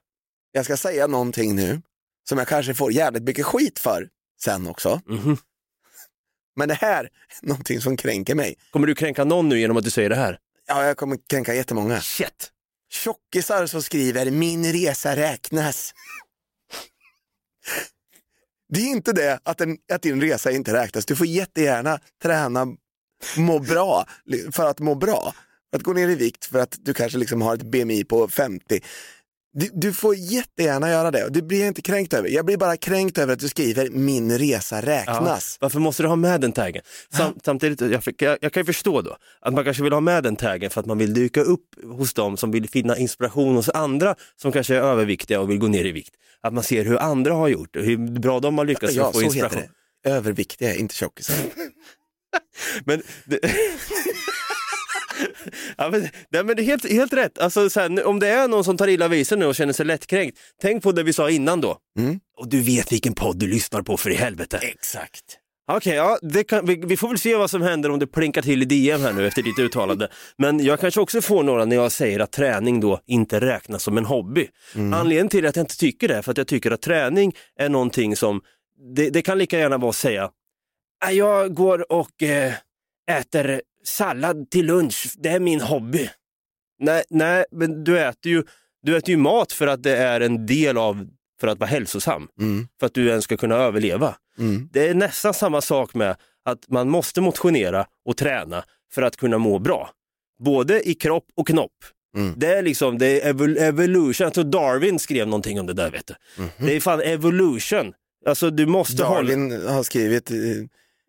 [0.57, 1.81] Jag ska säga någonting nu
[2.29, 4.09] som jag kanske får jävligt mycket skit för
[4.41, 5.01] sen också.
[5.05, 5.37] Mhm.
[6.55, 7.09] Men det här är
[7.41, 8.55] någonting som kränker mig.
[8.71, 10.39] Kommer du kränka någon nu genom att du säger det här?
[10.67, 12.01] Ja, jag kommer kränka jättemånga.
[12.01, 12.51] Shit.
[12.89, 15.93] Tjockisar som skriver min resa räknas.
[18.69, 21.05] Det är inte det att, en, att din resa inte räknas.
[21.05, 22.67] Du får jättegärna träna,
[23.37, 24.05] må bra
[24.51, 25.33] för att må bra.
[25.71, 28.81] Att gå ner i vikt för att du kanske liksom har ett BMI på 50.
[29.59, 32.29] Du, du får jättegärna göra det det blir jag inte kränkt över.
[32.29, 35.57] Jag blir bara kränkt över att du skriver min resa räknas.
[35.59, 36.83] Varför måste du ha med den taggen?
[37.13, 40.23] Sam, samtidigt, jag, jag, jag kan ju förstå då att man kanske vill ha med
[40.23, 43.69] den taggen för att man vill dyka upp hos dem som vill finna inspiration hos
[43.69, 46.13] andra som kanske är överviktiga och vill gå ner i vikt.
[46.41, 49.19] Att man ser hur andra har gjort och hur bra de har lyckats Ja, få
[49.19, 49.59] så inspiration.
[49.59, 49.71] heter
[50.03, 50.09] det.
[50.09, 51.35] Överviktiga, inte tjockisar.
[52.85, 53.39] Men det...
[55.77, 57.39] ja, men, nej, men det är helt, helt rätt.
[57.39, 59.73] Alltså, så här, om det är någon som tar illa vid sig nu och känner
[59.73, 61.77] sig lättkränkt, tänk på det vi sa innan då.
[61.99, 62.19] Mm.
[62.37, 64.57] Och du vet vilken podd du lyssnar på för i helvete.
[64.61, 65.37] Exakt.
[65.71, 68.41] Okej, ja, det kan, vi, vi får väl se vad som händer om det plinkar
[68.41, 70.09] till i DM här nu efter ditt uttalande.
[70.37, 73.97] Men jag kanske också får några när jag säger att träning då inte räknas som
[73.97, 74.47] en hobby.
[74.75, 77.69] Anledningen till att jag inte tycker det är för att jag tycker att träning är
[77.69, 78.41] någonting som,
[78.95, 80.29] det, det kan lika gärna vara att säga,
[81.05, 82.53] "Ah, jag går och eh,
[83.11, 86.09] äter sallad till lunch, det är min hobby.
[86.79, 88.43] Nej, nej men du äter, ju,
[88.81, 91.07] du äter ju mat för att det är en del av,
[91.41, 92.67] för att vara hälsosam, Mm.
[92.79, 94.15] för att du ens ska kunna överleva.
[94.39, 94.69] Mm.
[94.73, 99.37] Det är nästan samma sak med att man måste motionera och träna för att kunna
[99.37, 99.89] må bra.
[100.43, 101.71] Både i kropp och knopp.
[102.17, 102.33] Mm.
[102.37, 105.91] Det är liksom, det är evol- evolution, jag tror Darwin skrev någonting om det där
[105.91, 106.13] vet du.
[106.65, 107.93] Det är fan evolution.
[108.25, 109.21] Alltså du måste hålla...
[109.29, 110.37] Darwin har skrivit eh,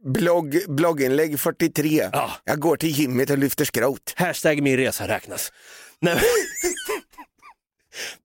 [0.04, 2.08] blogg, blogginlägg 43.
[2.12, 2.30] Ja.
[2.44, 4.14] Jag går till gymmet och lyfter skrot.
[4.16, 5.52] Hashtag min resa räknas.
[6.00, 6.22] Nej, men-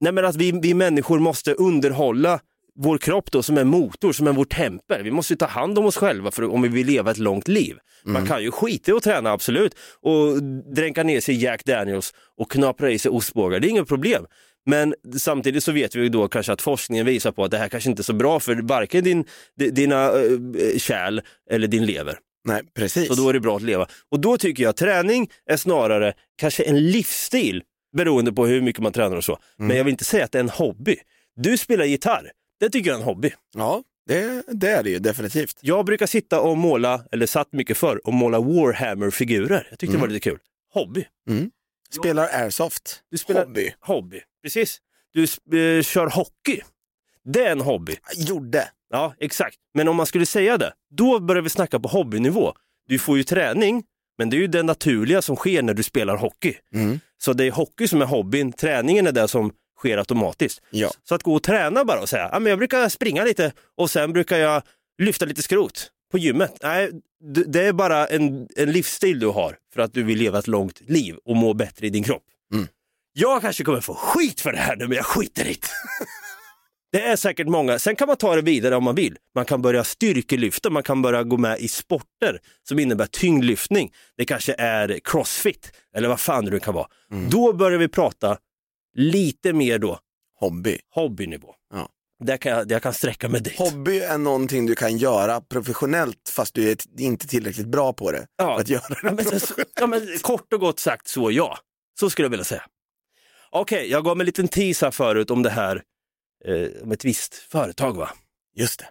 [0.00, 2.40] Nej men att vi, vi människor måste underhålla
[2.76, 5.02] vår kropp då som en motor, som är vår tempel.
[5.02, 7.48] Vi måste ju ta hand om oss själva för om vi vill leva ett långt
[7.48, 7.76] liv.
[8.04, 10.42] Man kan ju skita i att träna absolut och
[10.74, 14.26] dränka ner sig i Jack Daniels och knapra i sig ostbågar, det är inget problem.
[14.66, 17.68] Men samtidigt så vet vi ju då kanske att forskningen visar på att det här
[17.68, 19.24] kanske inte är så bra för varken din,
[19.58, 20.38] di- dina uh,
[20.78, 22.18] kärl eller din lever.
[22.48, 23.08] Nej, precis.
[23.08, 23.86] Så då är det bra att leva.
[24.10, 27.62] Och då tycker jag att träning är snarare kanske en livsstil
[27.96, 29.38] beroende på hur mycket man tränar och så.
[29.56, 30.96] Men jag vill inte säga att det är en hobby.
[31.36, 33.32] Du spelar gitarr, det tycker jag är en hobby.
[33.54, 35.56] Ja, det, det är det ju definitivt.
[35.60, 39.66] Jag brukar sitta och måla, eller satt mycket förr, och måla Warhammer-figurer.
[39.70, 40.38] Jag tyckte det var lite kul.
[40.74, 41.04] Hobby.
[41.94, 43.02] Spelar airsoft.
[43.10, 43.74] Du spelar Hobby.
[43.80, 44.78] Hobby, precis.
[45.12, 45.22] Du
[45.78, 46.60] eh, kör hockey.
[47.24, 47.96] Det är en hobby.
[48.16, 48.68] Gjorde.
[48.90, 49.56] Ja, exakt.
[49.74, 52.52] Men om man skulle säga det, då börjar vi snacka på hobbynivå.
[52.88, 53.84] Du får ju träning,
[54.18, 56.54] men det är ju det naturliga som sker när du spelar hockey.
[56.74, 57.00] Mm.
[57.18, 60.62] Så det är hockey som är hobbyn, träningen är det som sker automatiskt.
[60.70, 60.90] Ja.
[61.04, 63.90] Så att gå och träna bara och säga, ja, men jag brukar springa lite och
[63.90, 64.62] sen brukar jag
[65.02, 66.58] lyfta lite skrot på gymmet.
[66.62, 66.90] Nej,
[67.46, 70.80] det är bara en, en livsstil du har för att du vill leva ett långt
[70.80, 72.22] liv och må bättre i din kropp.
[72.52, 72.66] Mm.
[73.12, 75.68] Jag kanske kommer få skit för det här nu, men jag skiter i det.
[76.92, 79.16] Det är säkert många, sen kan man ta det vidare om man vill.
[79.34, 83.92] Man kan börja styrkelyfta, man kan börja gå med i sporter som innebär tyngdlyftning.
[84.16, 86.86] Det kanske är crossfit eller vad fan det nu kan vara.
[87.30, 88.38] Då börjar vi prata
[88.96, 89.98] lite mer då
[90.40, 90.78] Hobby.
[90.90, 91.54] hobbynivå.
[92.18, 92.24] Ja.
[92.26, 93.58] Där kan jag, jag kan sträcka mig dit.
[93.58, 98.26] Hobby är någonting du kan göra professionellt fast du är inte tillräckligt bra på det.
[98.36, 98.60] Ja.
[98.60, 99.72] Att göra Ja, det men, så, professionellt.
[99.80, 101.58] ja, men, kort och gott sagt så ja.
[102.00, 102.62] Så skulle jag vilja säga.
[103.50, 105.82] Okej, jag gav mig en liten tease här förut om det här,
[106.44, 108.10] eh, om ett visst företag va.
[108.56, 108.86] Just det.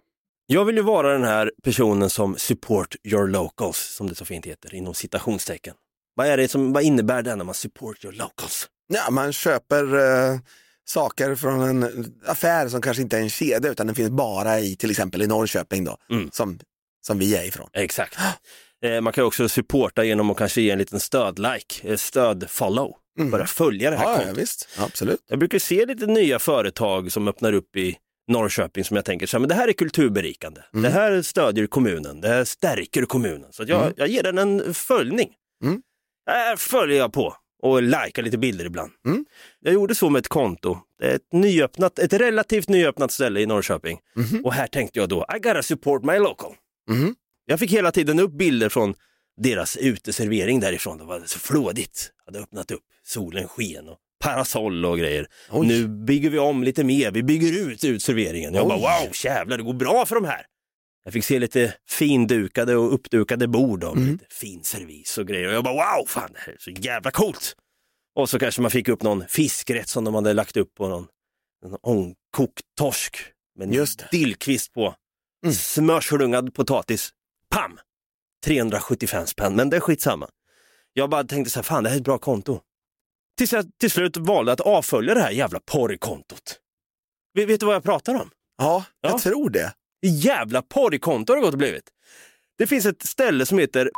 [0.45, 4.45] Jag vill ju vara den här personen som support your locals, som det så fint
[4.45, 5.73] heter, inom citationstecken.
[6.15, 8.67] Vad, är det som, vad innebär det när man support your locals?
[8.93, 10.39] Ja, man köper eh,
[10.85, 14.75] saker från en affär som kanske inte är en kedja utan den finns bara i
[14.75, 16.29] till exempel i Norrköping då, Mm.
[16.33, 16.59] som,
[17.07, 17.69] som vi är ifrån.
[17.73, 18.17] Exakt.
[18.85, 22.95] Eh, man kan också supporta genom att kanske ge en liten stöd-like, eh, stöd-follow.
[23.31, 24.37] Börja följa det här Ja, ja, kontot.
[24.37, 24.69] visst.
[24.77, 25.19] Absolut.
[25.27, 27.97] Jag brukar se lite nya företag som öppnar upp i
[28.31, 30.61] Norrköping som jag tänker så här, men det här är kulturberikande.
[30.71, 33.47] Det här stödjer kommunen, det här stärker kommunen.
[33.53, 35.29] Så jag, jag ger den en följning.
[35.63, 35.81] Mm.
[36.31, 38.91] Här följer jag på och likar lite bilder ibland.
[39.05, 39.25] Mm.
[39.59, 40.77] Jag gjorde så med ett konto.
[41.03, 43.99] Ett, nyöppnat, ett relativt nyöppnat ställe i Norrköping.
[44.43, 46.51] Och här tänkte jag då, I gotta support my local.
[46.89, 47.15] Mhm.
[47.45, 48.93] Jag fick hela tiden upp bilder från
[49.41, 50.97] deras uteservering därifrån.
[50.97, 52.09] Det var så flådigt.
[52.25, 55.27] Hade öppnat upp, solen sken och parasoll och grejer.
[55.51, 55.67] Oj.
[55.67, 58.53] Nu bygger vi om lite mer, vi bygger ut utserveringen.
[58.53, 58.81] Jag bara Oj.
[59.05, 60.41] wow, jävlar det går bra för de här.
[61.03, 64.11] Jag fick se lite findukade och uppdukade bord och Mm.
[64.11, 65.47] lite fin servis och grejer.
[65.47, 67.55] Och jag bara wow, fan det här är så jävla coolt.
[68.15, 71.07] Och så kanske man fick upp någon fiskrätt som de hade lagt upp på någon,
[71.65, 73.17] någon ångkokt torsk
[73.55, 74.07] med Just det.
[74.11, 74.95] dillkvist på.
[75.45, 75.55] Mm.
[75.55, 77.09] Smörslungad potatis.
[77.49, 77.79] Pam!
[78.45, 80.29] 375 spänn, men det är skitsamma.
[80.93, 82.61] Jag bara tänkte så här, fan det här är ett bra konto.
[83.37, 86.59] Tills jag till slut valde att avfölja det här jävla porrkontot.
[87.33, 88.29] Vet, vet du vad jag pratar om?
[88.57, 89.19] Ja, jag Ja.
[89.19, 89.73] tror det.
[90.07, 91.83] Jävla porrkonto har det gått och blivit.
[92.57, 93.91] Det finns ett ställe som heter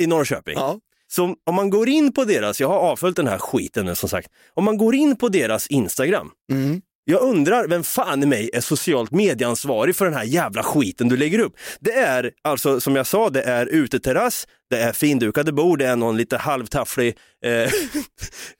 [0.00, 0.54] i Norrköping.
[0.58, 0.80] Ja.
[1.08, 4.08] Så om man går in på deras, jag har avföljt den här skiten nu som
[4.08, 6.80] sagt, om man går in på deras Instagram, Mm.
[7.04, 11.16] jag undrar vem fan i mig är socialt medieansvarig för den här jävla skiten du
[11.16, 11.52] lägger upp.
[11.80, 15.96] Det är alltså som jag sa, det är uteterrass, det är findukade bord, det är
[15.96, 17.52] någon lite halvtafflig eh,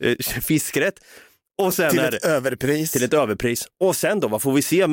[0.03, 0.95] eh, fiskrätt.
[1.59, 2.91] Och sen Till är ett det, överpris.
[2.93, 3.68] till ett överpris.
[3.81, 4.87] Och sen då, vad får vi se?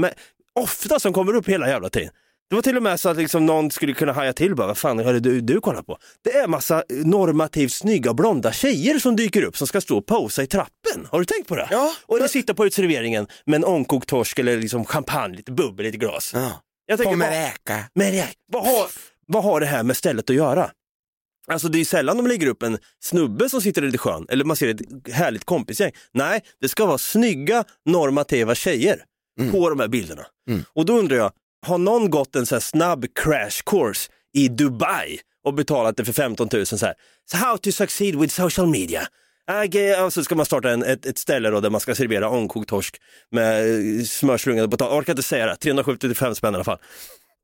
[0.55, 2.09] Med, ofta som kommer upp hela jävla tiden.
[2.49, 4.77] Det var till och med så att liksom någon skulle kunna haja till bara, vad
[4.77, 5.97] fan är det du, du kollar på?
[6.23, 10.43] Det är massa normativt snygga blonda tjejer som dyker upp som ska stå och posa
[10.43, 11.07] i trappen.
[11.11, 11.67] Har du tänkt på det?
[11.71, 11.93] Ja.
[12.05, 15.97] Och eller sitta på utserveringen med en ångkokt torsk eller liksom champagne, lite bubbel, lite
[15.97, 16.31] glas.
[16.33, 16.61] Ja.
[16.85, 17.83] Jag tänker På bara- Meräka.
[17.95, 18.87] Men jag, vad, har,
[19.27, 20.69] vad har det här med stället att göra?
[21.47, 24.55] Alltså det är sällan de lägger upp en snubbe som sitter lite skön, eller man
[24.55, 25.91] ser ett härligt kompisgäng.
[26.11, 29.03] Nej, det ska vara snygga normativa tjejer
[29.51, 30.25] på de här bilderna.
[30.75, 31.31] Och då undrar jag,
[31.65, 36.49] har någon gått en så snabb crash course i Dubai och betalat det för 15
[36.53, 36.93] 000 så här,
[37.31, 39.07] so how to succeed with social media?
[39.49, 42.29] Äh, Och så ska man starta en, ett, ett ställe då där man ska servera
[42.29, 42.95] ångkokt torsk
[43.31, 44.93] med eh, smörslungade potatis.
[44.93, 46.79] Orkar inte säga det, 375 spänn i alla fall.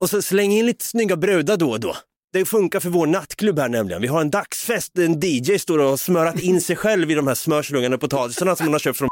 [0.01, 1.95] Och så släng in lite snygga brudar då och då.
[2.33, 4.01] Det funkar för vår nattklubb här nämligen.
[4.01, 7.27] Vi har en dagsfest, en DJ står och har smörat in sig själv i de
[7.27, 9.08] här smörslungade potatisarna som man har köpt från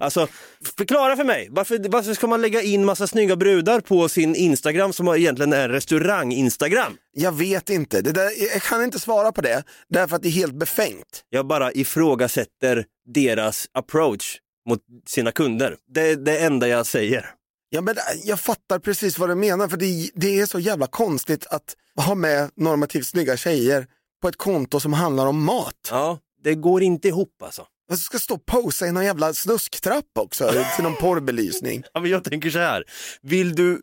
[0.00, 0.28] Alltså,
[0.76, 4.92] förklara för mig, varför, varför ska man lägga in massa snygga brudar på sin Instagram
[4.92, 6.96] som egentligen är restaurang-Instagram?
[7.12, 10.32] Jag vet inte, det där, jag kan inte svara på det därför att det är
[10.32, 11.24] helt befängt.
[11.30, 15.76] Jag bara ifrågasätter deras approach mot sina kunder.
[15.94, 17.30] Det är det enda jag säger.
[17.68, 17.94] Ja, men
[18.24, 22.14] jag fattar precis vad du menar för det, det är så jävla konstigt att ha
[22.14, 23.86] med normativt snygga tjejer
[24.22, 25.88] på ett konto som handlar om mat.
[25.90, 27.66] Ja, det går inte ihop alltså.
[27.88, 31.82] Jag ska stå och posa i någon jävla snusktrapp också till någon porrbelysning.
[31.94, 32.84] Ja, men jag tänker så här,
[33.22, 33.82] vill du,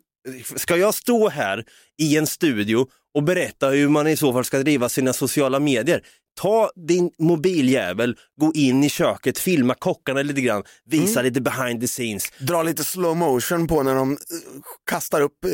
[0.56, 1.64] ska jag stå här
[2.02, 6.02] i en studio och berätta hur man i så fall ska driva sina sociala medier?
[6.40, 11.86] Ta din mobiljävel, gå in i köket, filma kockarna lite grann, visa lite behind the
[11.86, 12.32] scenes.
[12.38, 14.18] Dra lite slow motion på när de eh,
[14.90, 15.50] kastar upp eh,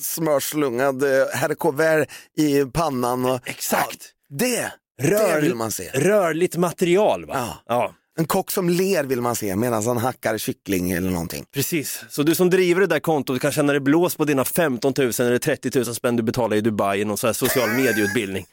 [0.00, 3.24] smörslungad eh, herr i pannan.
[3.24, 4.14] Och, Exakt.
[4.28, 5.90] Ja, det, Rör, det vill man se.
[5.94, 7.34] Rörligt material va?
[7.34, 7.62] Ja.
[7.66, 7.94] ja.
[8.18, 11.44] En kock som ler vill man se medan han hackar kyckling eller någonting.
[11.54, 14.92] Precis, så du som driver det där kontot kan känna dig blåst på dina 15
[14.96, 18.46] 000 eller 30 000 spänn du betalar i Dubai i någon sån här social medieutbildning.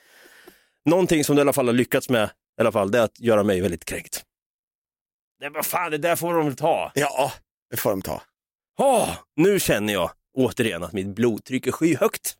[0.86, 3.20] Någonting som du i alla fall har lyckats med, i alla fall, det är att
[3.20, 4.24] göra mig väldigt kränkt.
[5.42, 6.92] Nej, vad fan, det där får de ta.
[6.96, 7.32] Ja,
[7.72, 8.22] det får de ta.
[8.80, 12.36] Åh, nu känner jag återigen att mitt blodtryck är skyhögt.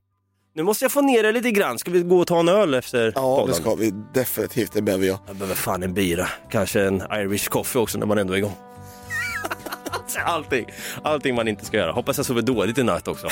[0.58, 1.80] Nu måste jag få ner det lite grann.
[1.80, 3.48] Ska vi gå och ta en öl efter Ja, podden?
[3.48, 5.20] det ska vi definitivt, det behöver jag.
[5.28, 6.28] Jag behöver fan en bira.
[6.52, 8.56] Kanske en Irish coffee också när man ändå är igång.
[10.26, 10.66] allting,
[11.04, 11.92] allting man inte ska göra.
[11.92, 13.28] Hoppas jag sover dåligt i natt också.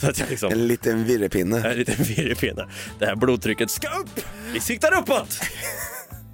[0.00, 0.52] Så att jag liksom...
[0.52, 1.62] En liten virrepinne.
[1.70, 2.68] En liten virrepinne.
[2.98, 4.24] Det här blodtrycket ska upp!
[4.52, 5.40] Vi siktar uppåt!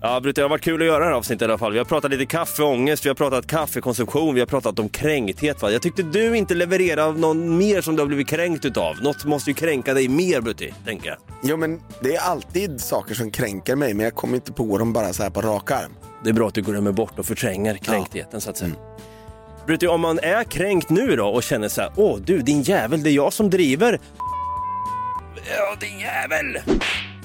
[0.06, 1.72] Ja, Brutte, det har varit kul att göra det här avsnittet i alla fall.
[1.72, 5.62] Vi har pratat lite kaffeångest, vi har pratat kaffekonsumtion, vi har pratat om kränkthet.
[5.62, 5.70] Va?
[5.70, 8.96] Jag tyckte du inte levererade någon mer som du har blivit kränkt utav.
[9.02, 11.16] Något måste ju kränka dig mer, Brutti, tänker jag.
[11.42, 14.92] Jo men det är alltid saker som kränker mig men jag kommer inte på dem
[14.92, 15.92] bara så här på rak arm.
[16.24, 18.74] Det är bra att du glömmer bort och förtränger kränktheten så att säga.
[19.66, 23.02] Brutti, om man är kränkt nu då och känner så här, åh du din jävel,
[23.02, 24.00] det är jag som driver.
[25.56, 26.58] Ja, din jävel!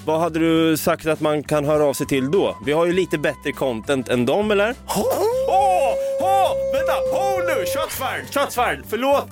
[0.10, 2.58] Vad hade du sagt att man kan höra av sig till då?
[2.66, 4.76] Vi har ju lite bättre content än dem, eller?
[4.88, 5.06] Åh!
[5.48, 5.94] Åh!
[6.22, 6.52] Åh!
[6.74, 6.94] Vänta!
[7.14, 7.66] Hold nu!
[7.66, 8.34] Shots fired!
[8.34, 8.84] Shots fired!
[8.90, 9.28] Förlåt!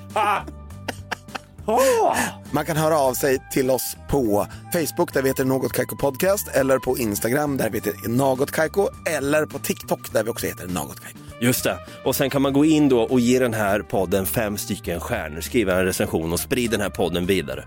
[1.66, 2.18] Åh!
[2.52, 6.48] Man kan höra av sig till oss på Facebook där vi heter Något Kaiko Podcast
[6.48, 10.68] eller på Instagram där vi heter Något Kaiko eller på TikTok där vi också heter
[10.68, 11.20] Något Kaiko.
[11.42, 11.78] Just det.
[12.04, 15.42] Och sen kan man gå in då och ge den här podden fem stycken stjärnor,
[15.42, 17.64] skriva en recension och sprida den här podden vidare.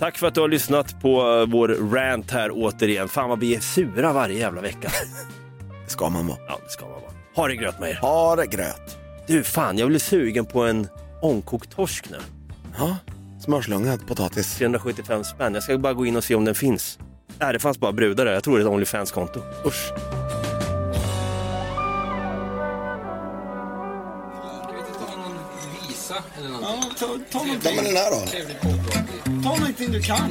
[0.00, 3.08] Tack för att du har lyssnat på eh, vår rant här återigen.
[3.08, 4.90] Fan vad vi är sura varje jävla vecka.
[5.84, 6.38] Det ska man vara.
[6.48, 7.12] Ja, det ska man vara.
[7.36, 7.94] Ha det gröt med er.
[7.94, 8.98] Ha det gröt.
[9.26, 10.88] Du, fan, jag blir sugen på en
[11.22, 12.16] ångkokt torsk nu.
[12.78, 12.96] Ja,
[13.44, 14.56] smörslungad potatis.
[14.56, 15.54] 375 spänn.
[15.54, 16.98] Jag ska bara gå in och se om den finns.
[17.38, 18.32] Nej, det fanns bara brudar där.
[18.32, 19.40] Jag tror det är ett Onlyfans-konto.
[19.66, 19.92] Usch.
[26.40, 26.92] Eller någonting.
[27.00, 27.76] Ja, ta, ta någonting.
[27.76, 28.26] Ja, men den här då?
[29.42, 30.30] Ta någonting du kan.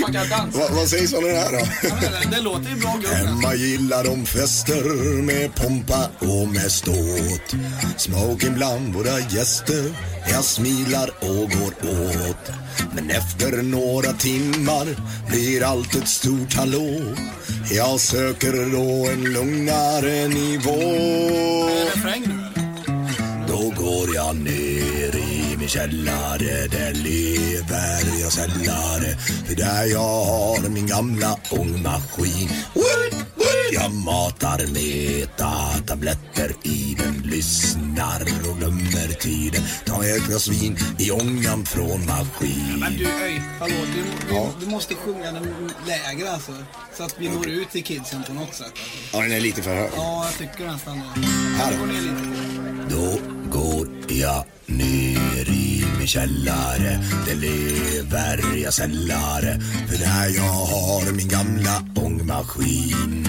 [0.00, 0.58] Man kan dansa.
[0.58, 1.58] Va, vad sägs om den här då?
[1.82, 3.26] Ja, men Det låter ju bra gubben.
[3.26, 7.54] Emma gillar de fester med pompa och med ståt.
[7.96, 9.94] Smoking bland våra gäster.
[10.30, 11.72] Jag smilar och går
[12.30, 12.50] åt.
[12.94, 14.86] Men efter några timmar
[15.28, 17.00] blir allt ett stort hallå.
[17.70, 20.80] Jag söker då en lugnare nivå.
[21.94, 22.37] Refräng nu eller?
[22.37, 22.37] Då
[23.88, 30.86] går jag ner i min källare Där lever jag sällare För där jag har min
[30.86, 32.48] gamla ångmaskin.
[33.72, 41.64] Jag matar meta-tabletter i den Lyssnar och glömmer tiden Tar ett glas vin i ångan
[41.64, 45.54] från maskin Men du, öj, hallå, du, du, du måste sjunga den
[45.86, 46.52] lägre alltså.
[46.96, 48.66] Så att vi når ut till kidsen på något sätt.
[48.66, 49.16] Alltså.
[49.16, 51.26] Ja, den är lite för hög Ja, jag tycker nästan det.
[51.56, 51.72] Här
[52.90, 53.37] då.
[53.50, 61.28] Går jag ner i min källare Där lever jag sällare För där jag har min
[61.28, 63.24] gamla ångmaskin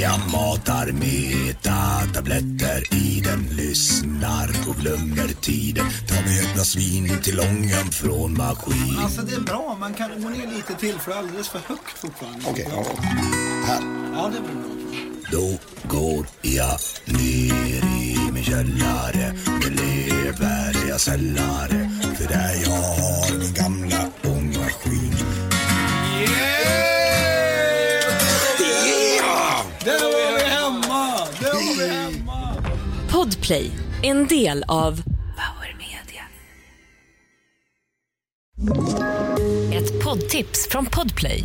[0.00, 7.40] Jag matar metatabletter i den Lyssnar och glömmer tiden Tar mig ett glas vin till
[7.40, 11.18] ångan från maskin Alltså det är bra, man kan gå ner lite till för det
[11.18, 12.40] alldeles för högt fortfarande.
[12.46, 12.84] Okej, ja.
[13.66, 13.80] Här.
[14.14, 14.68] Ja, det blir bra.
[15.32, 15.58] Då
[15.88, 23.54] går jag ner i min källare Med lever jag sällare För där jag har min
[23.54, 25.14] gamla ångmaskin
[26.20, 26.82] Yeah!
[29.84, 31.16] Där var vi hemma!
[31.40, 32.54] Där var vi hemma!
[33.10, 33.70] Podplay,
[34.02, 36.24] en del av Power Media.
[39.78, 41.44] Ett poddtips från Podplay.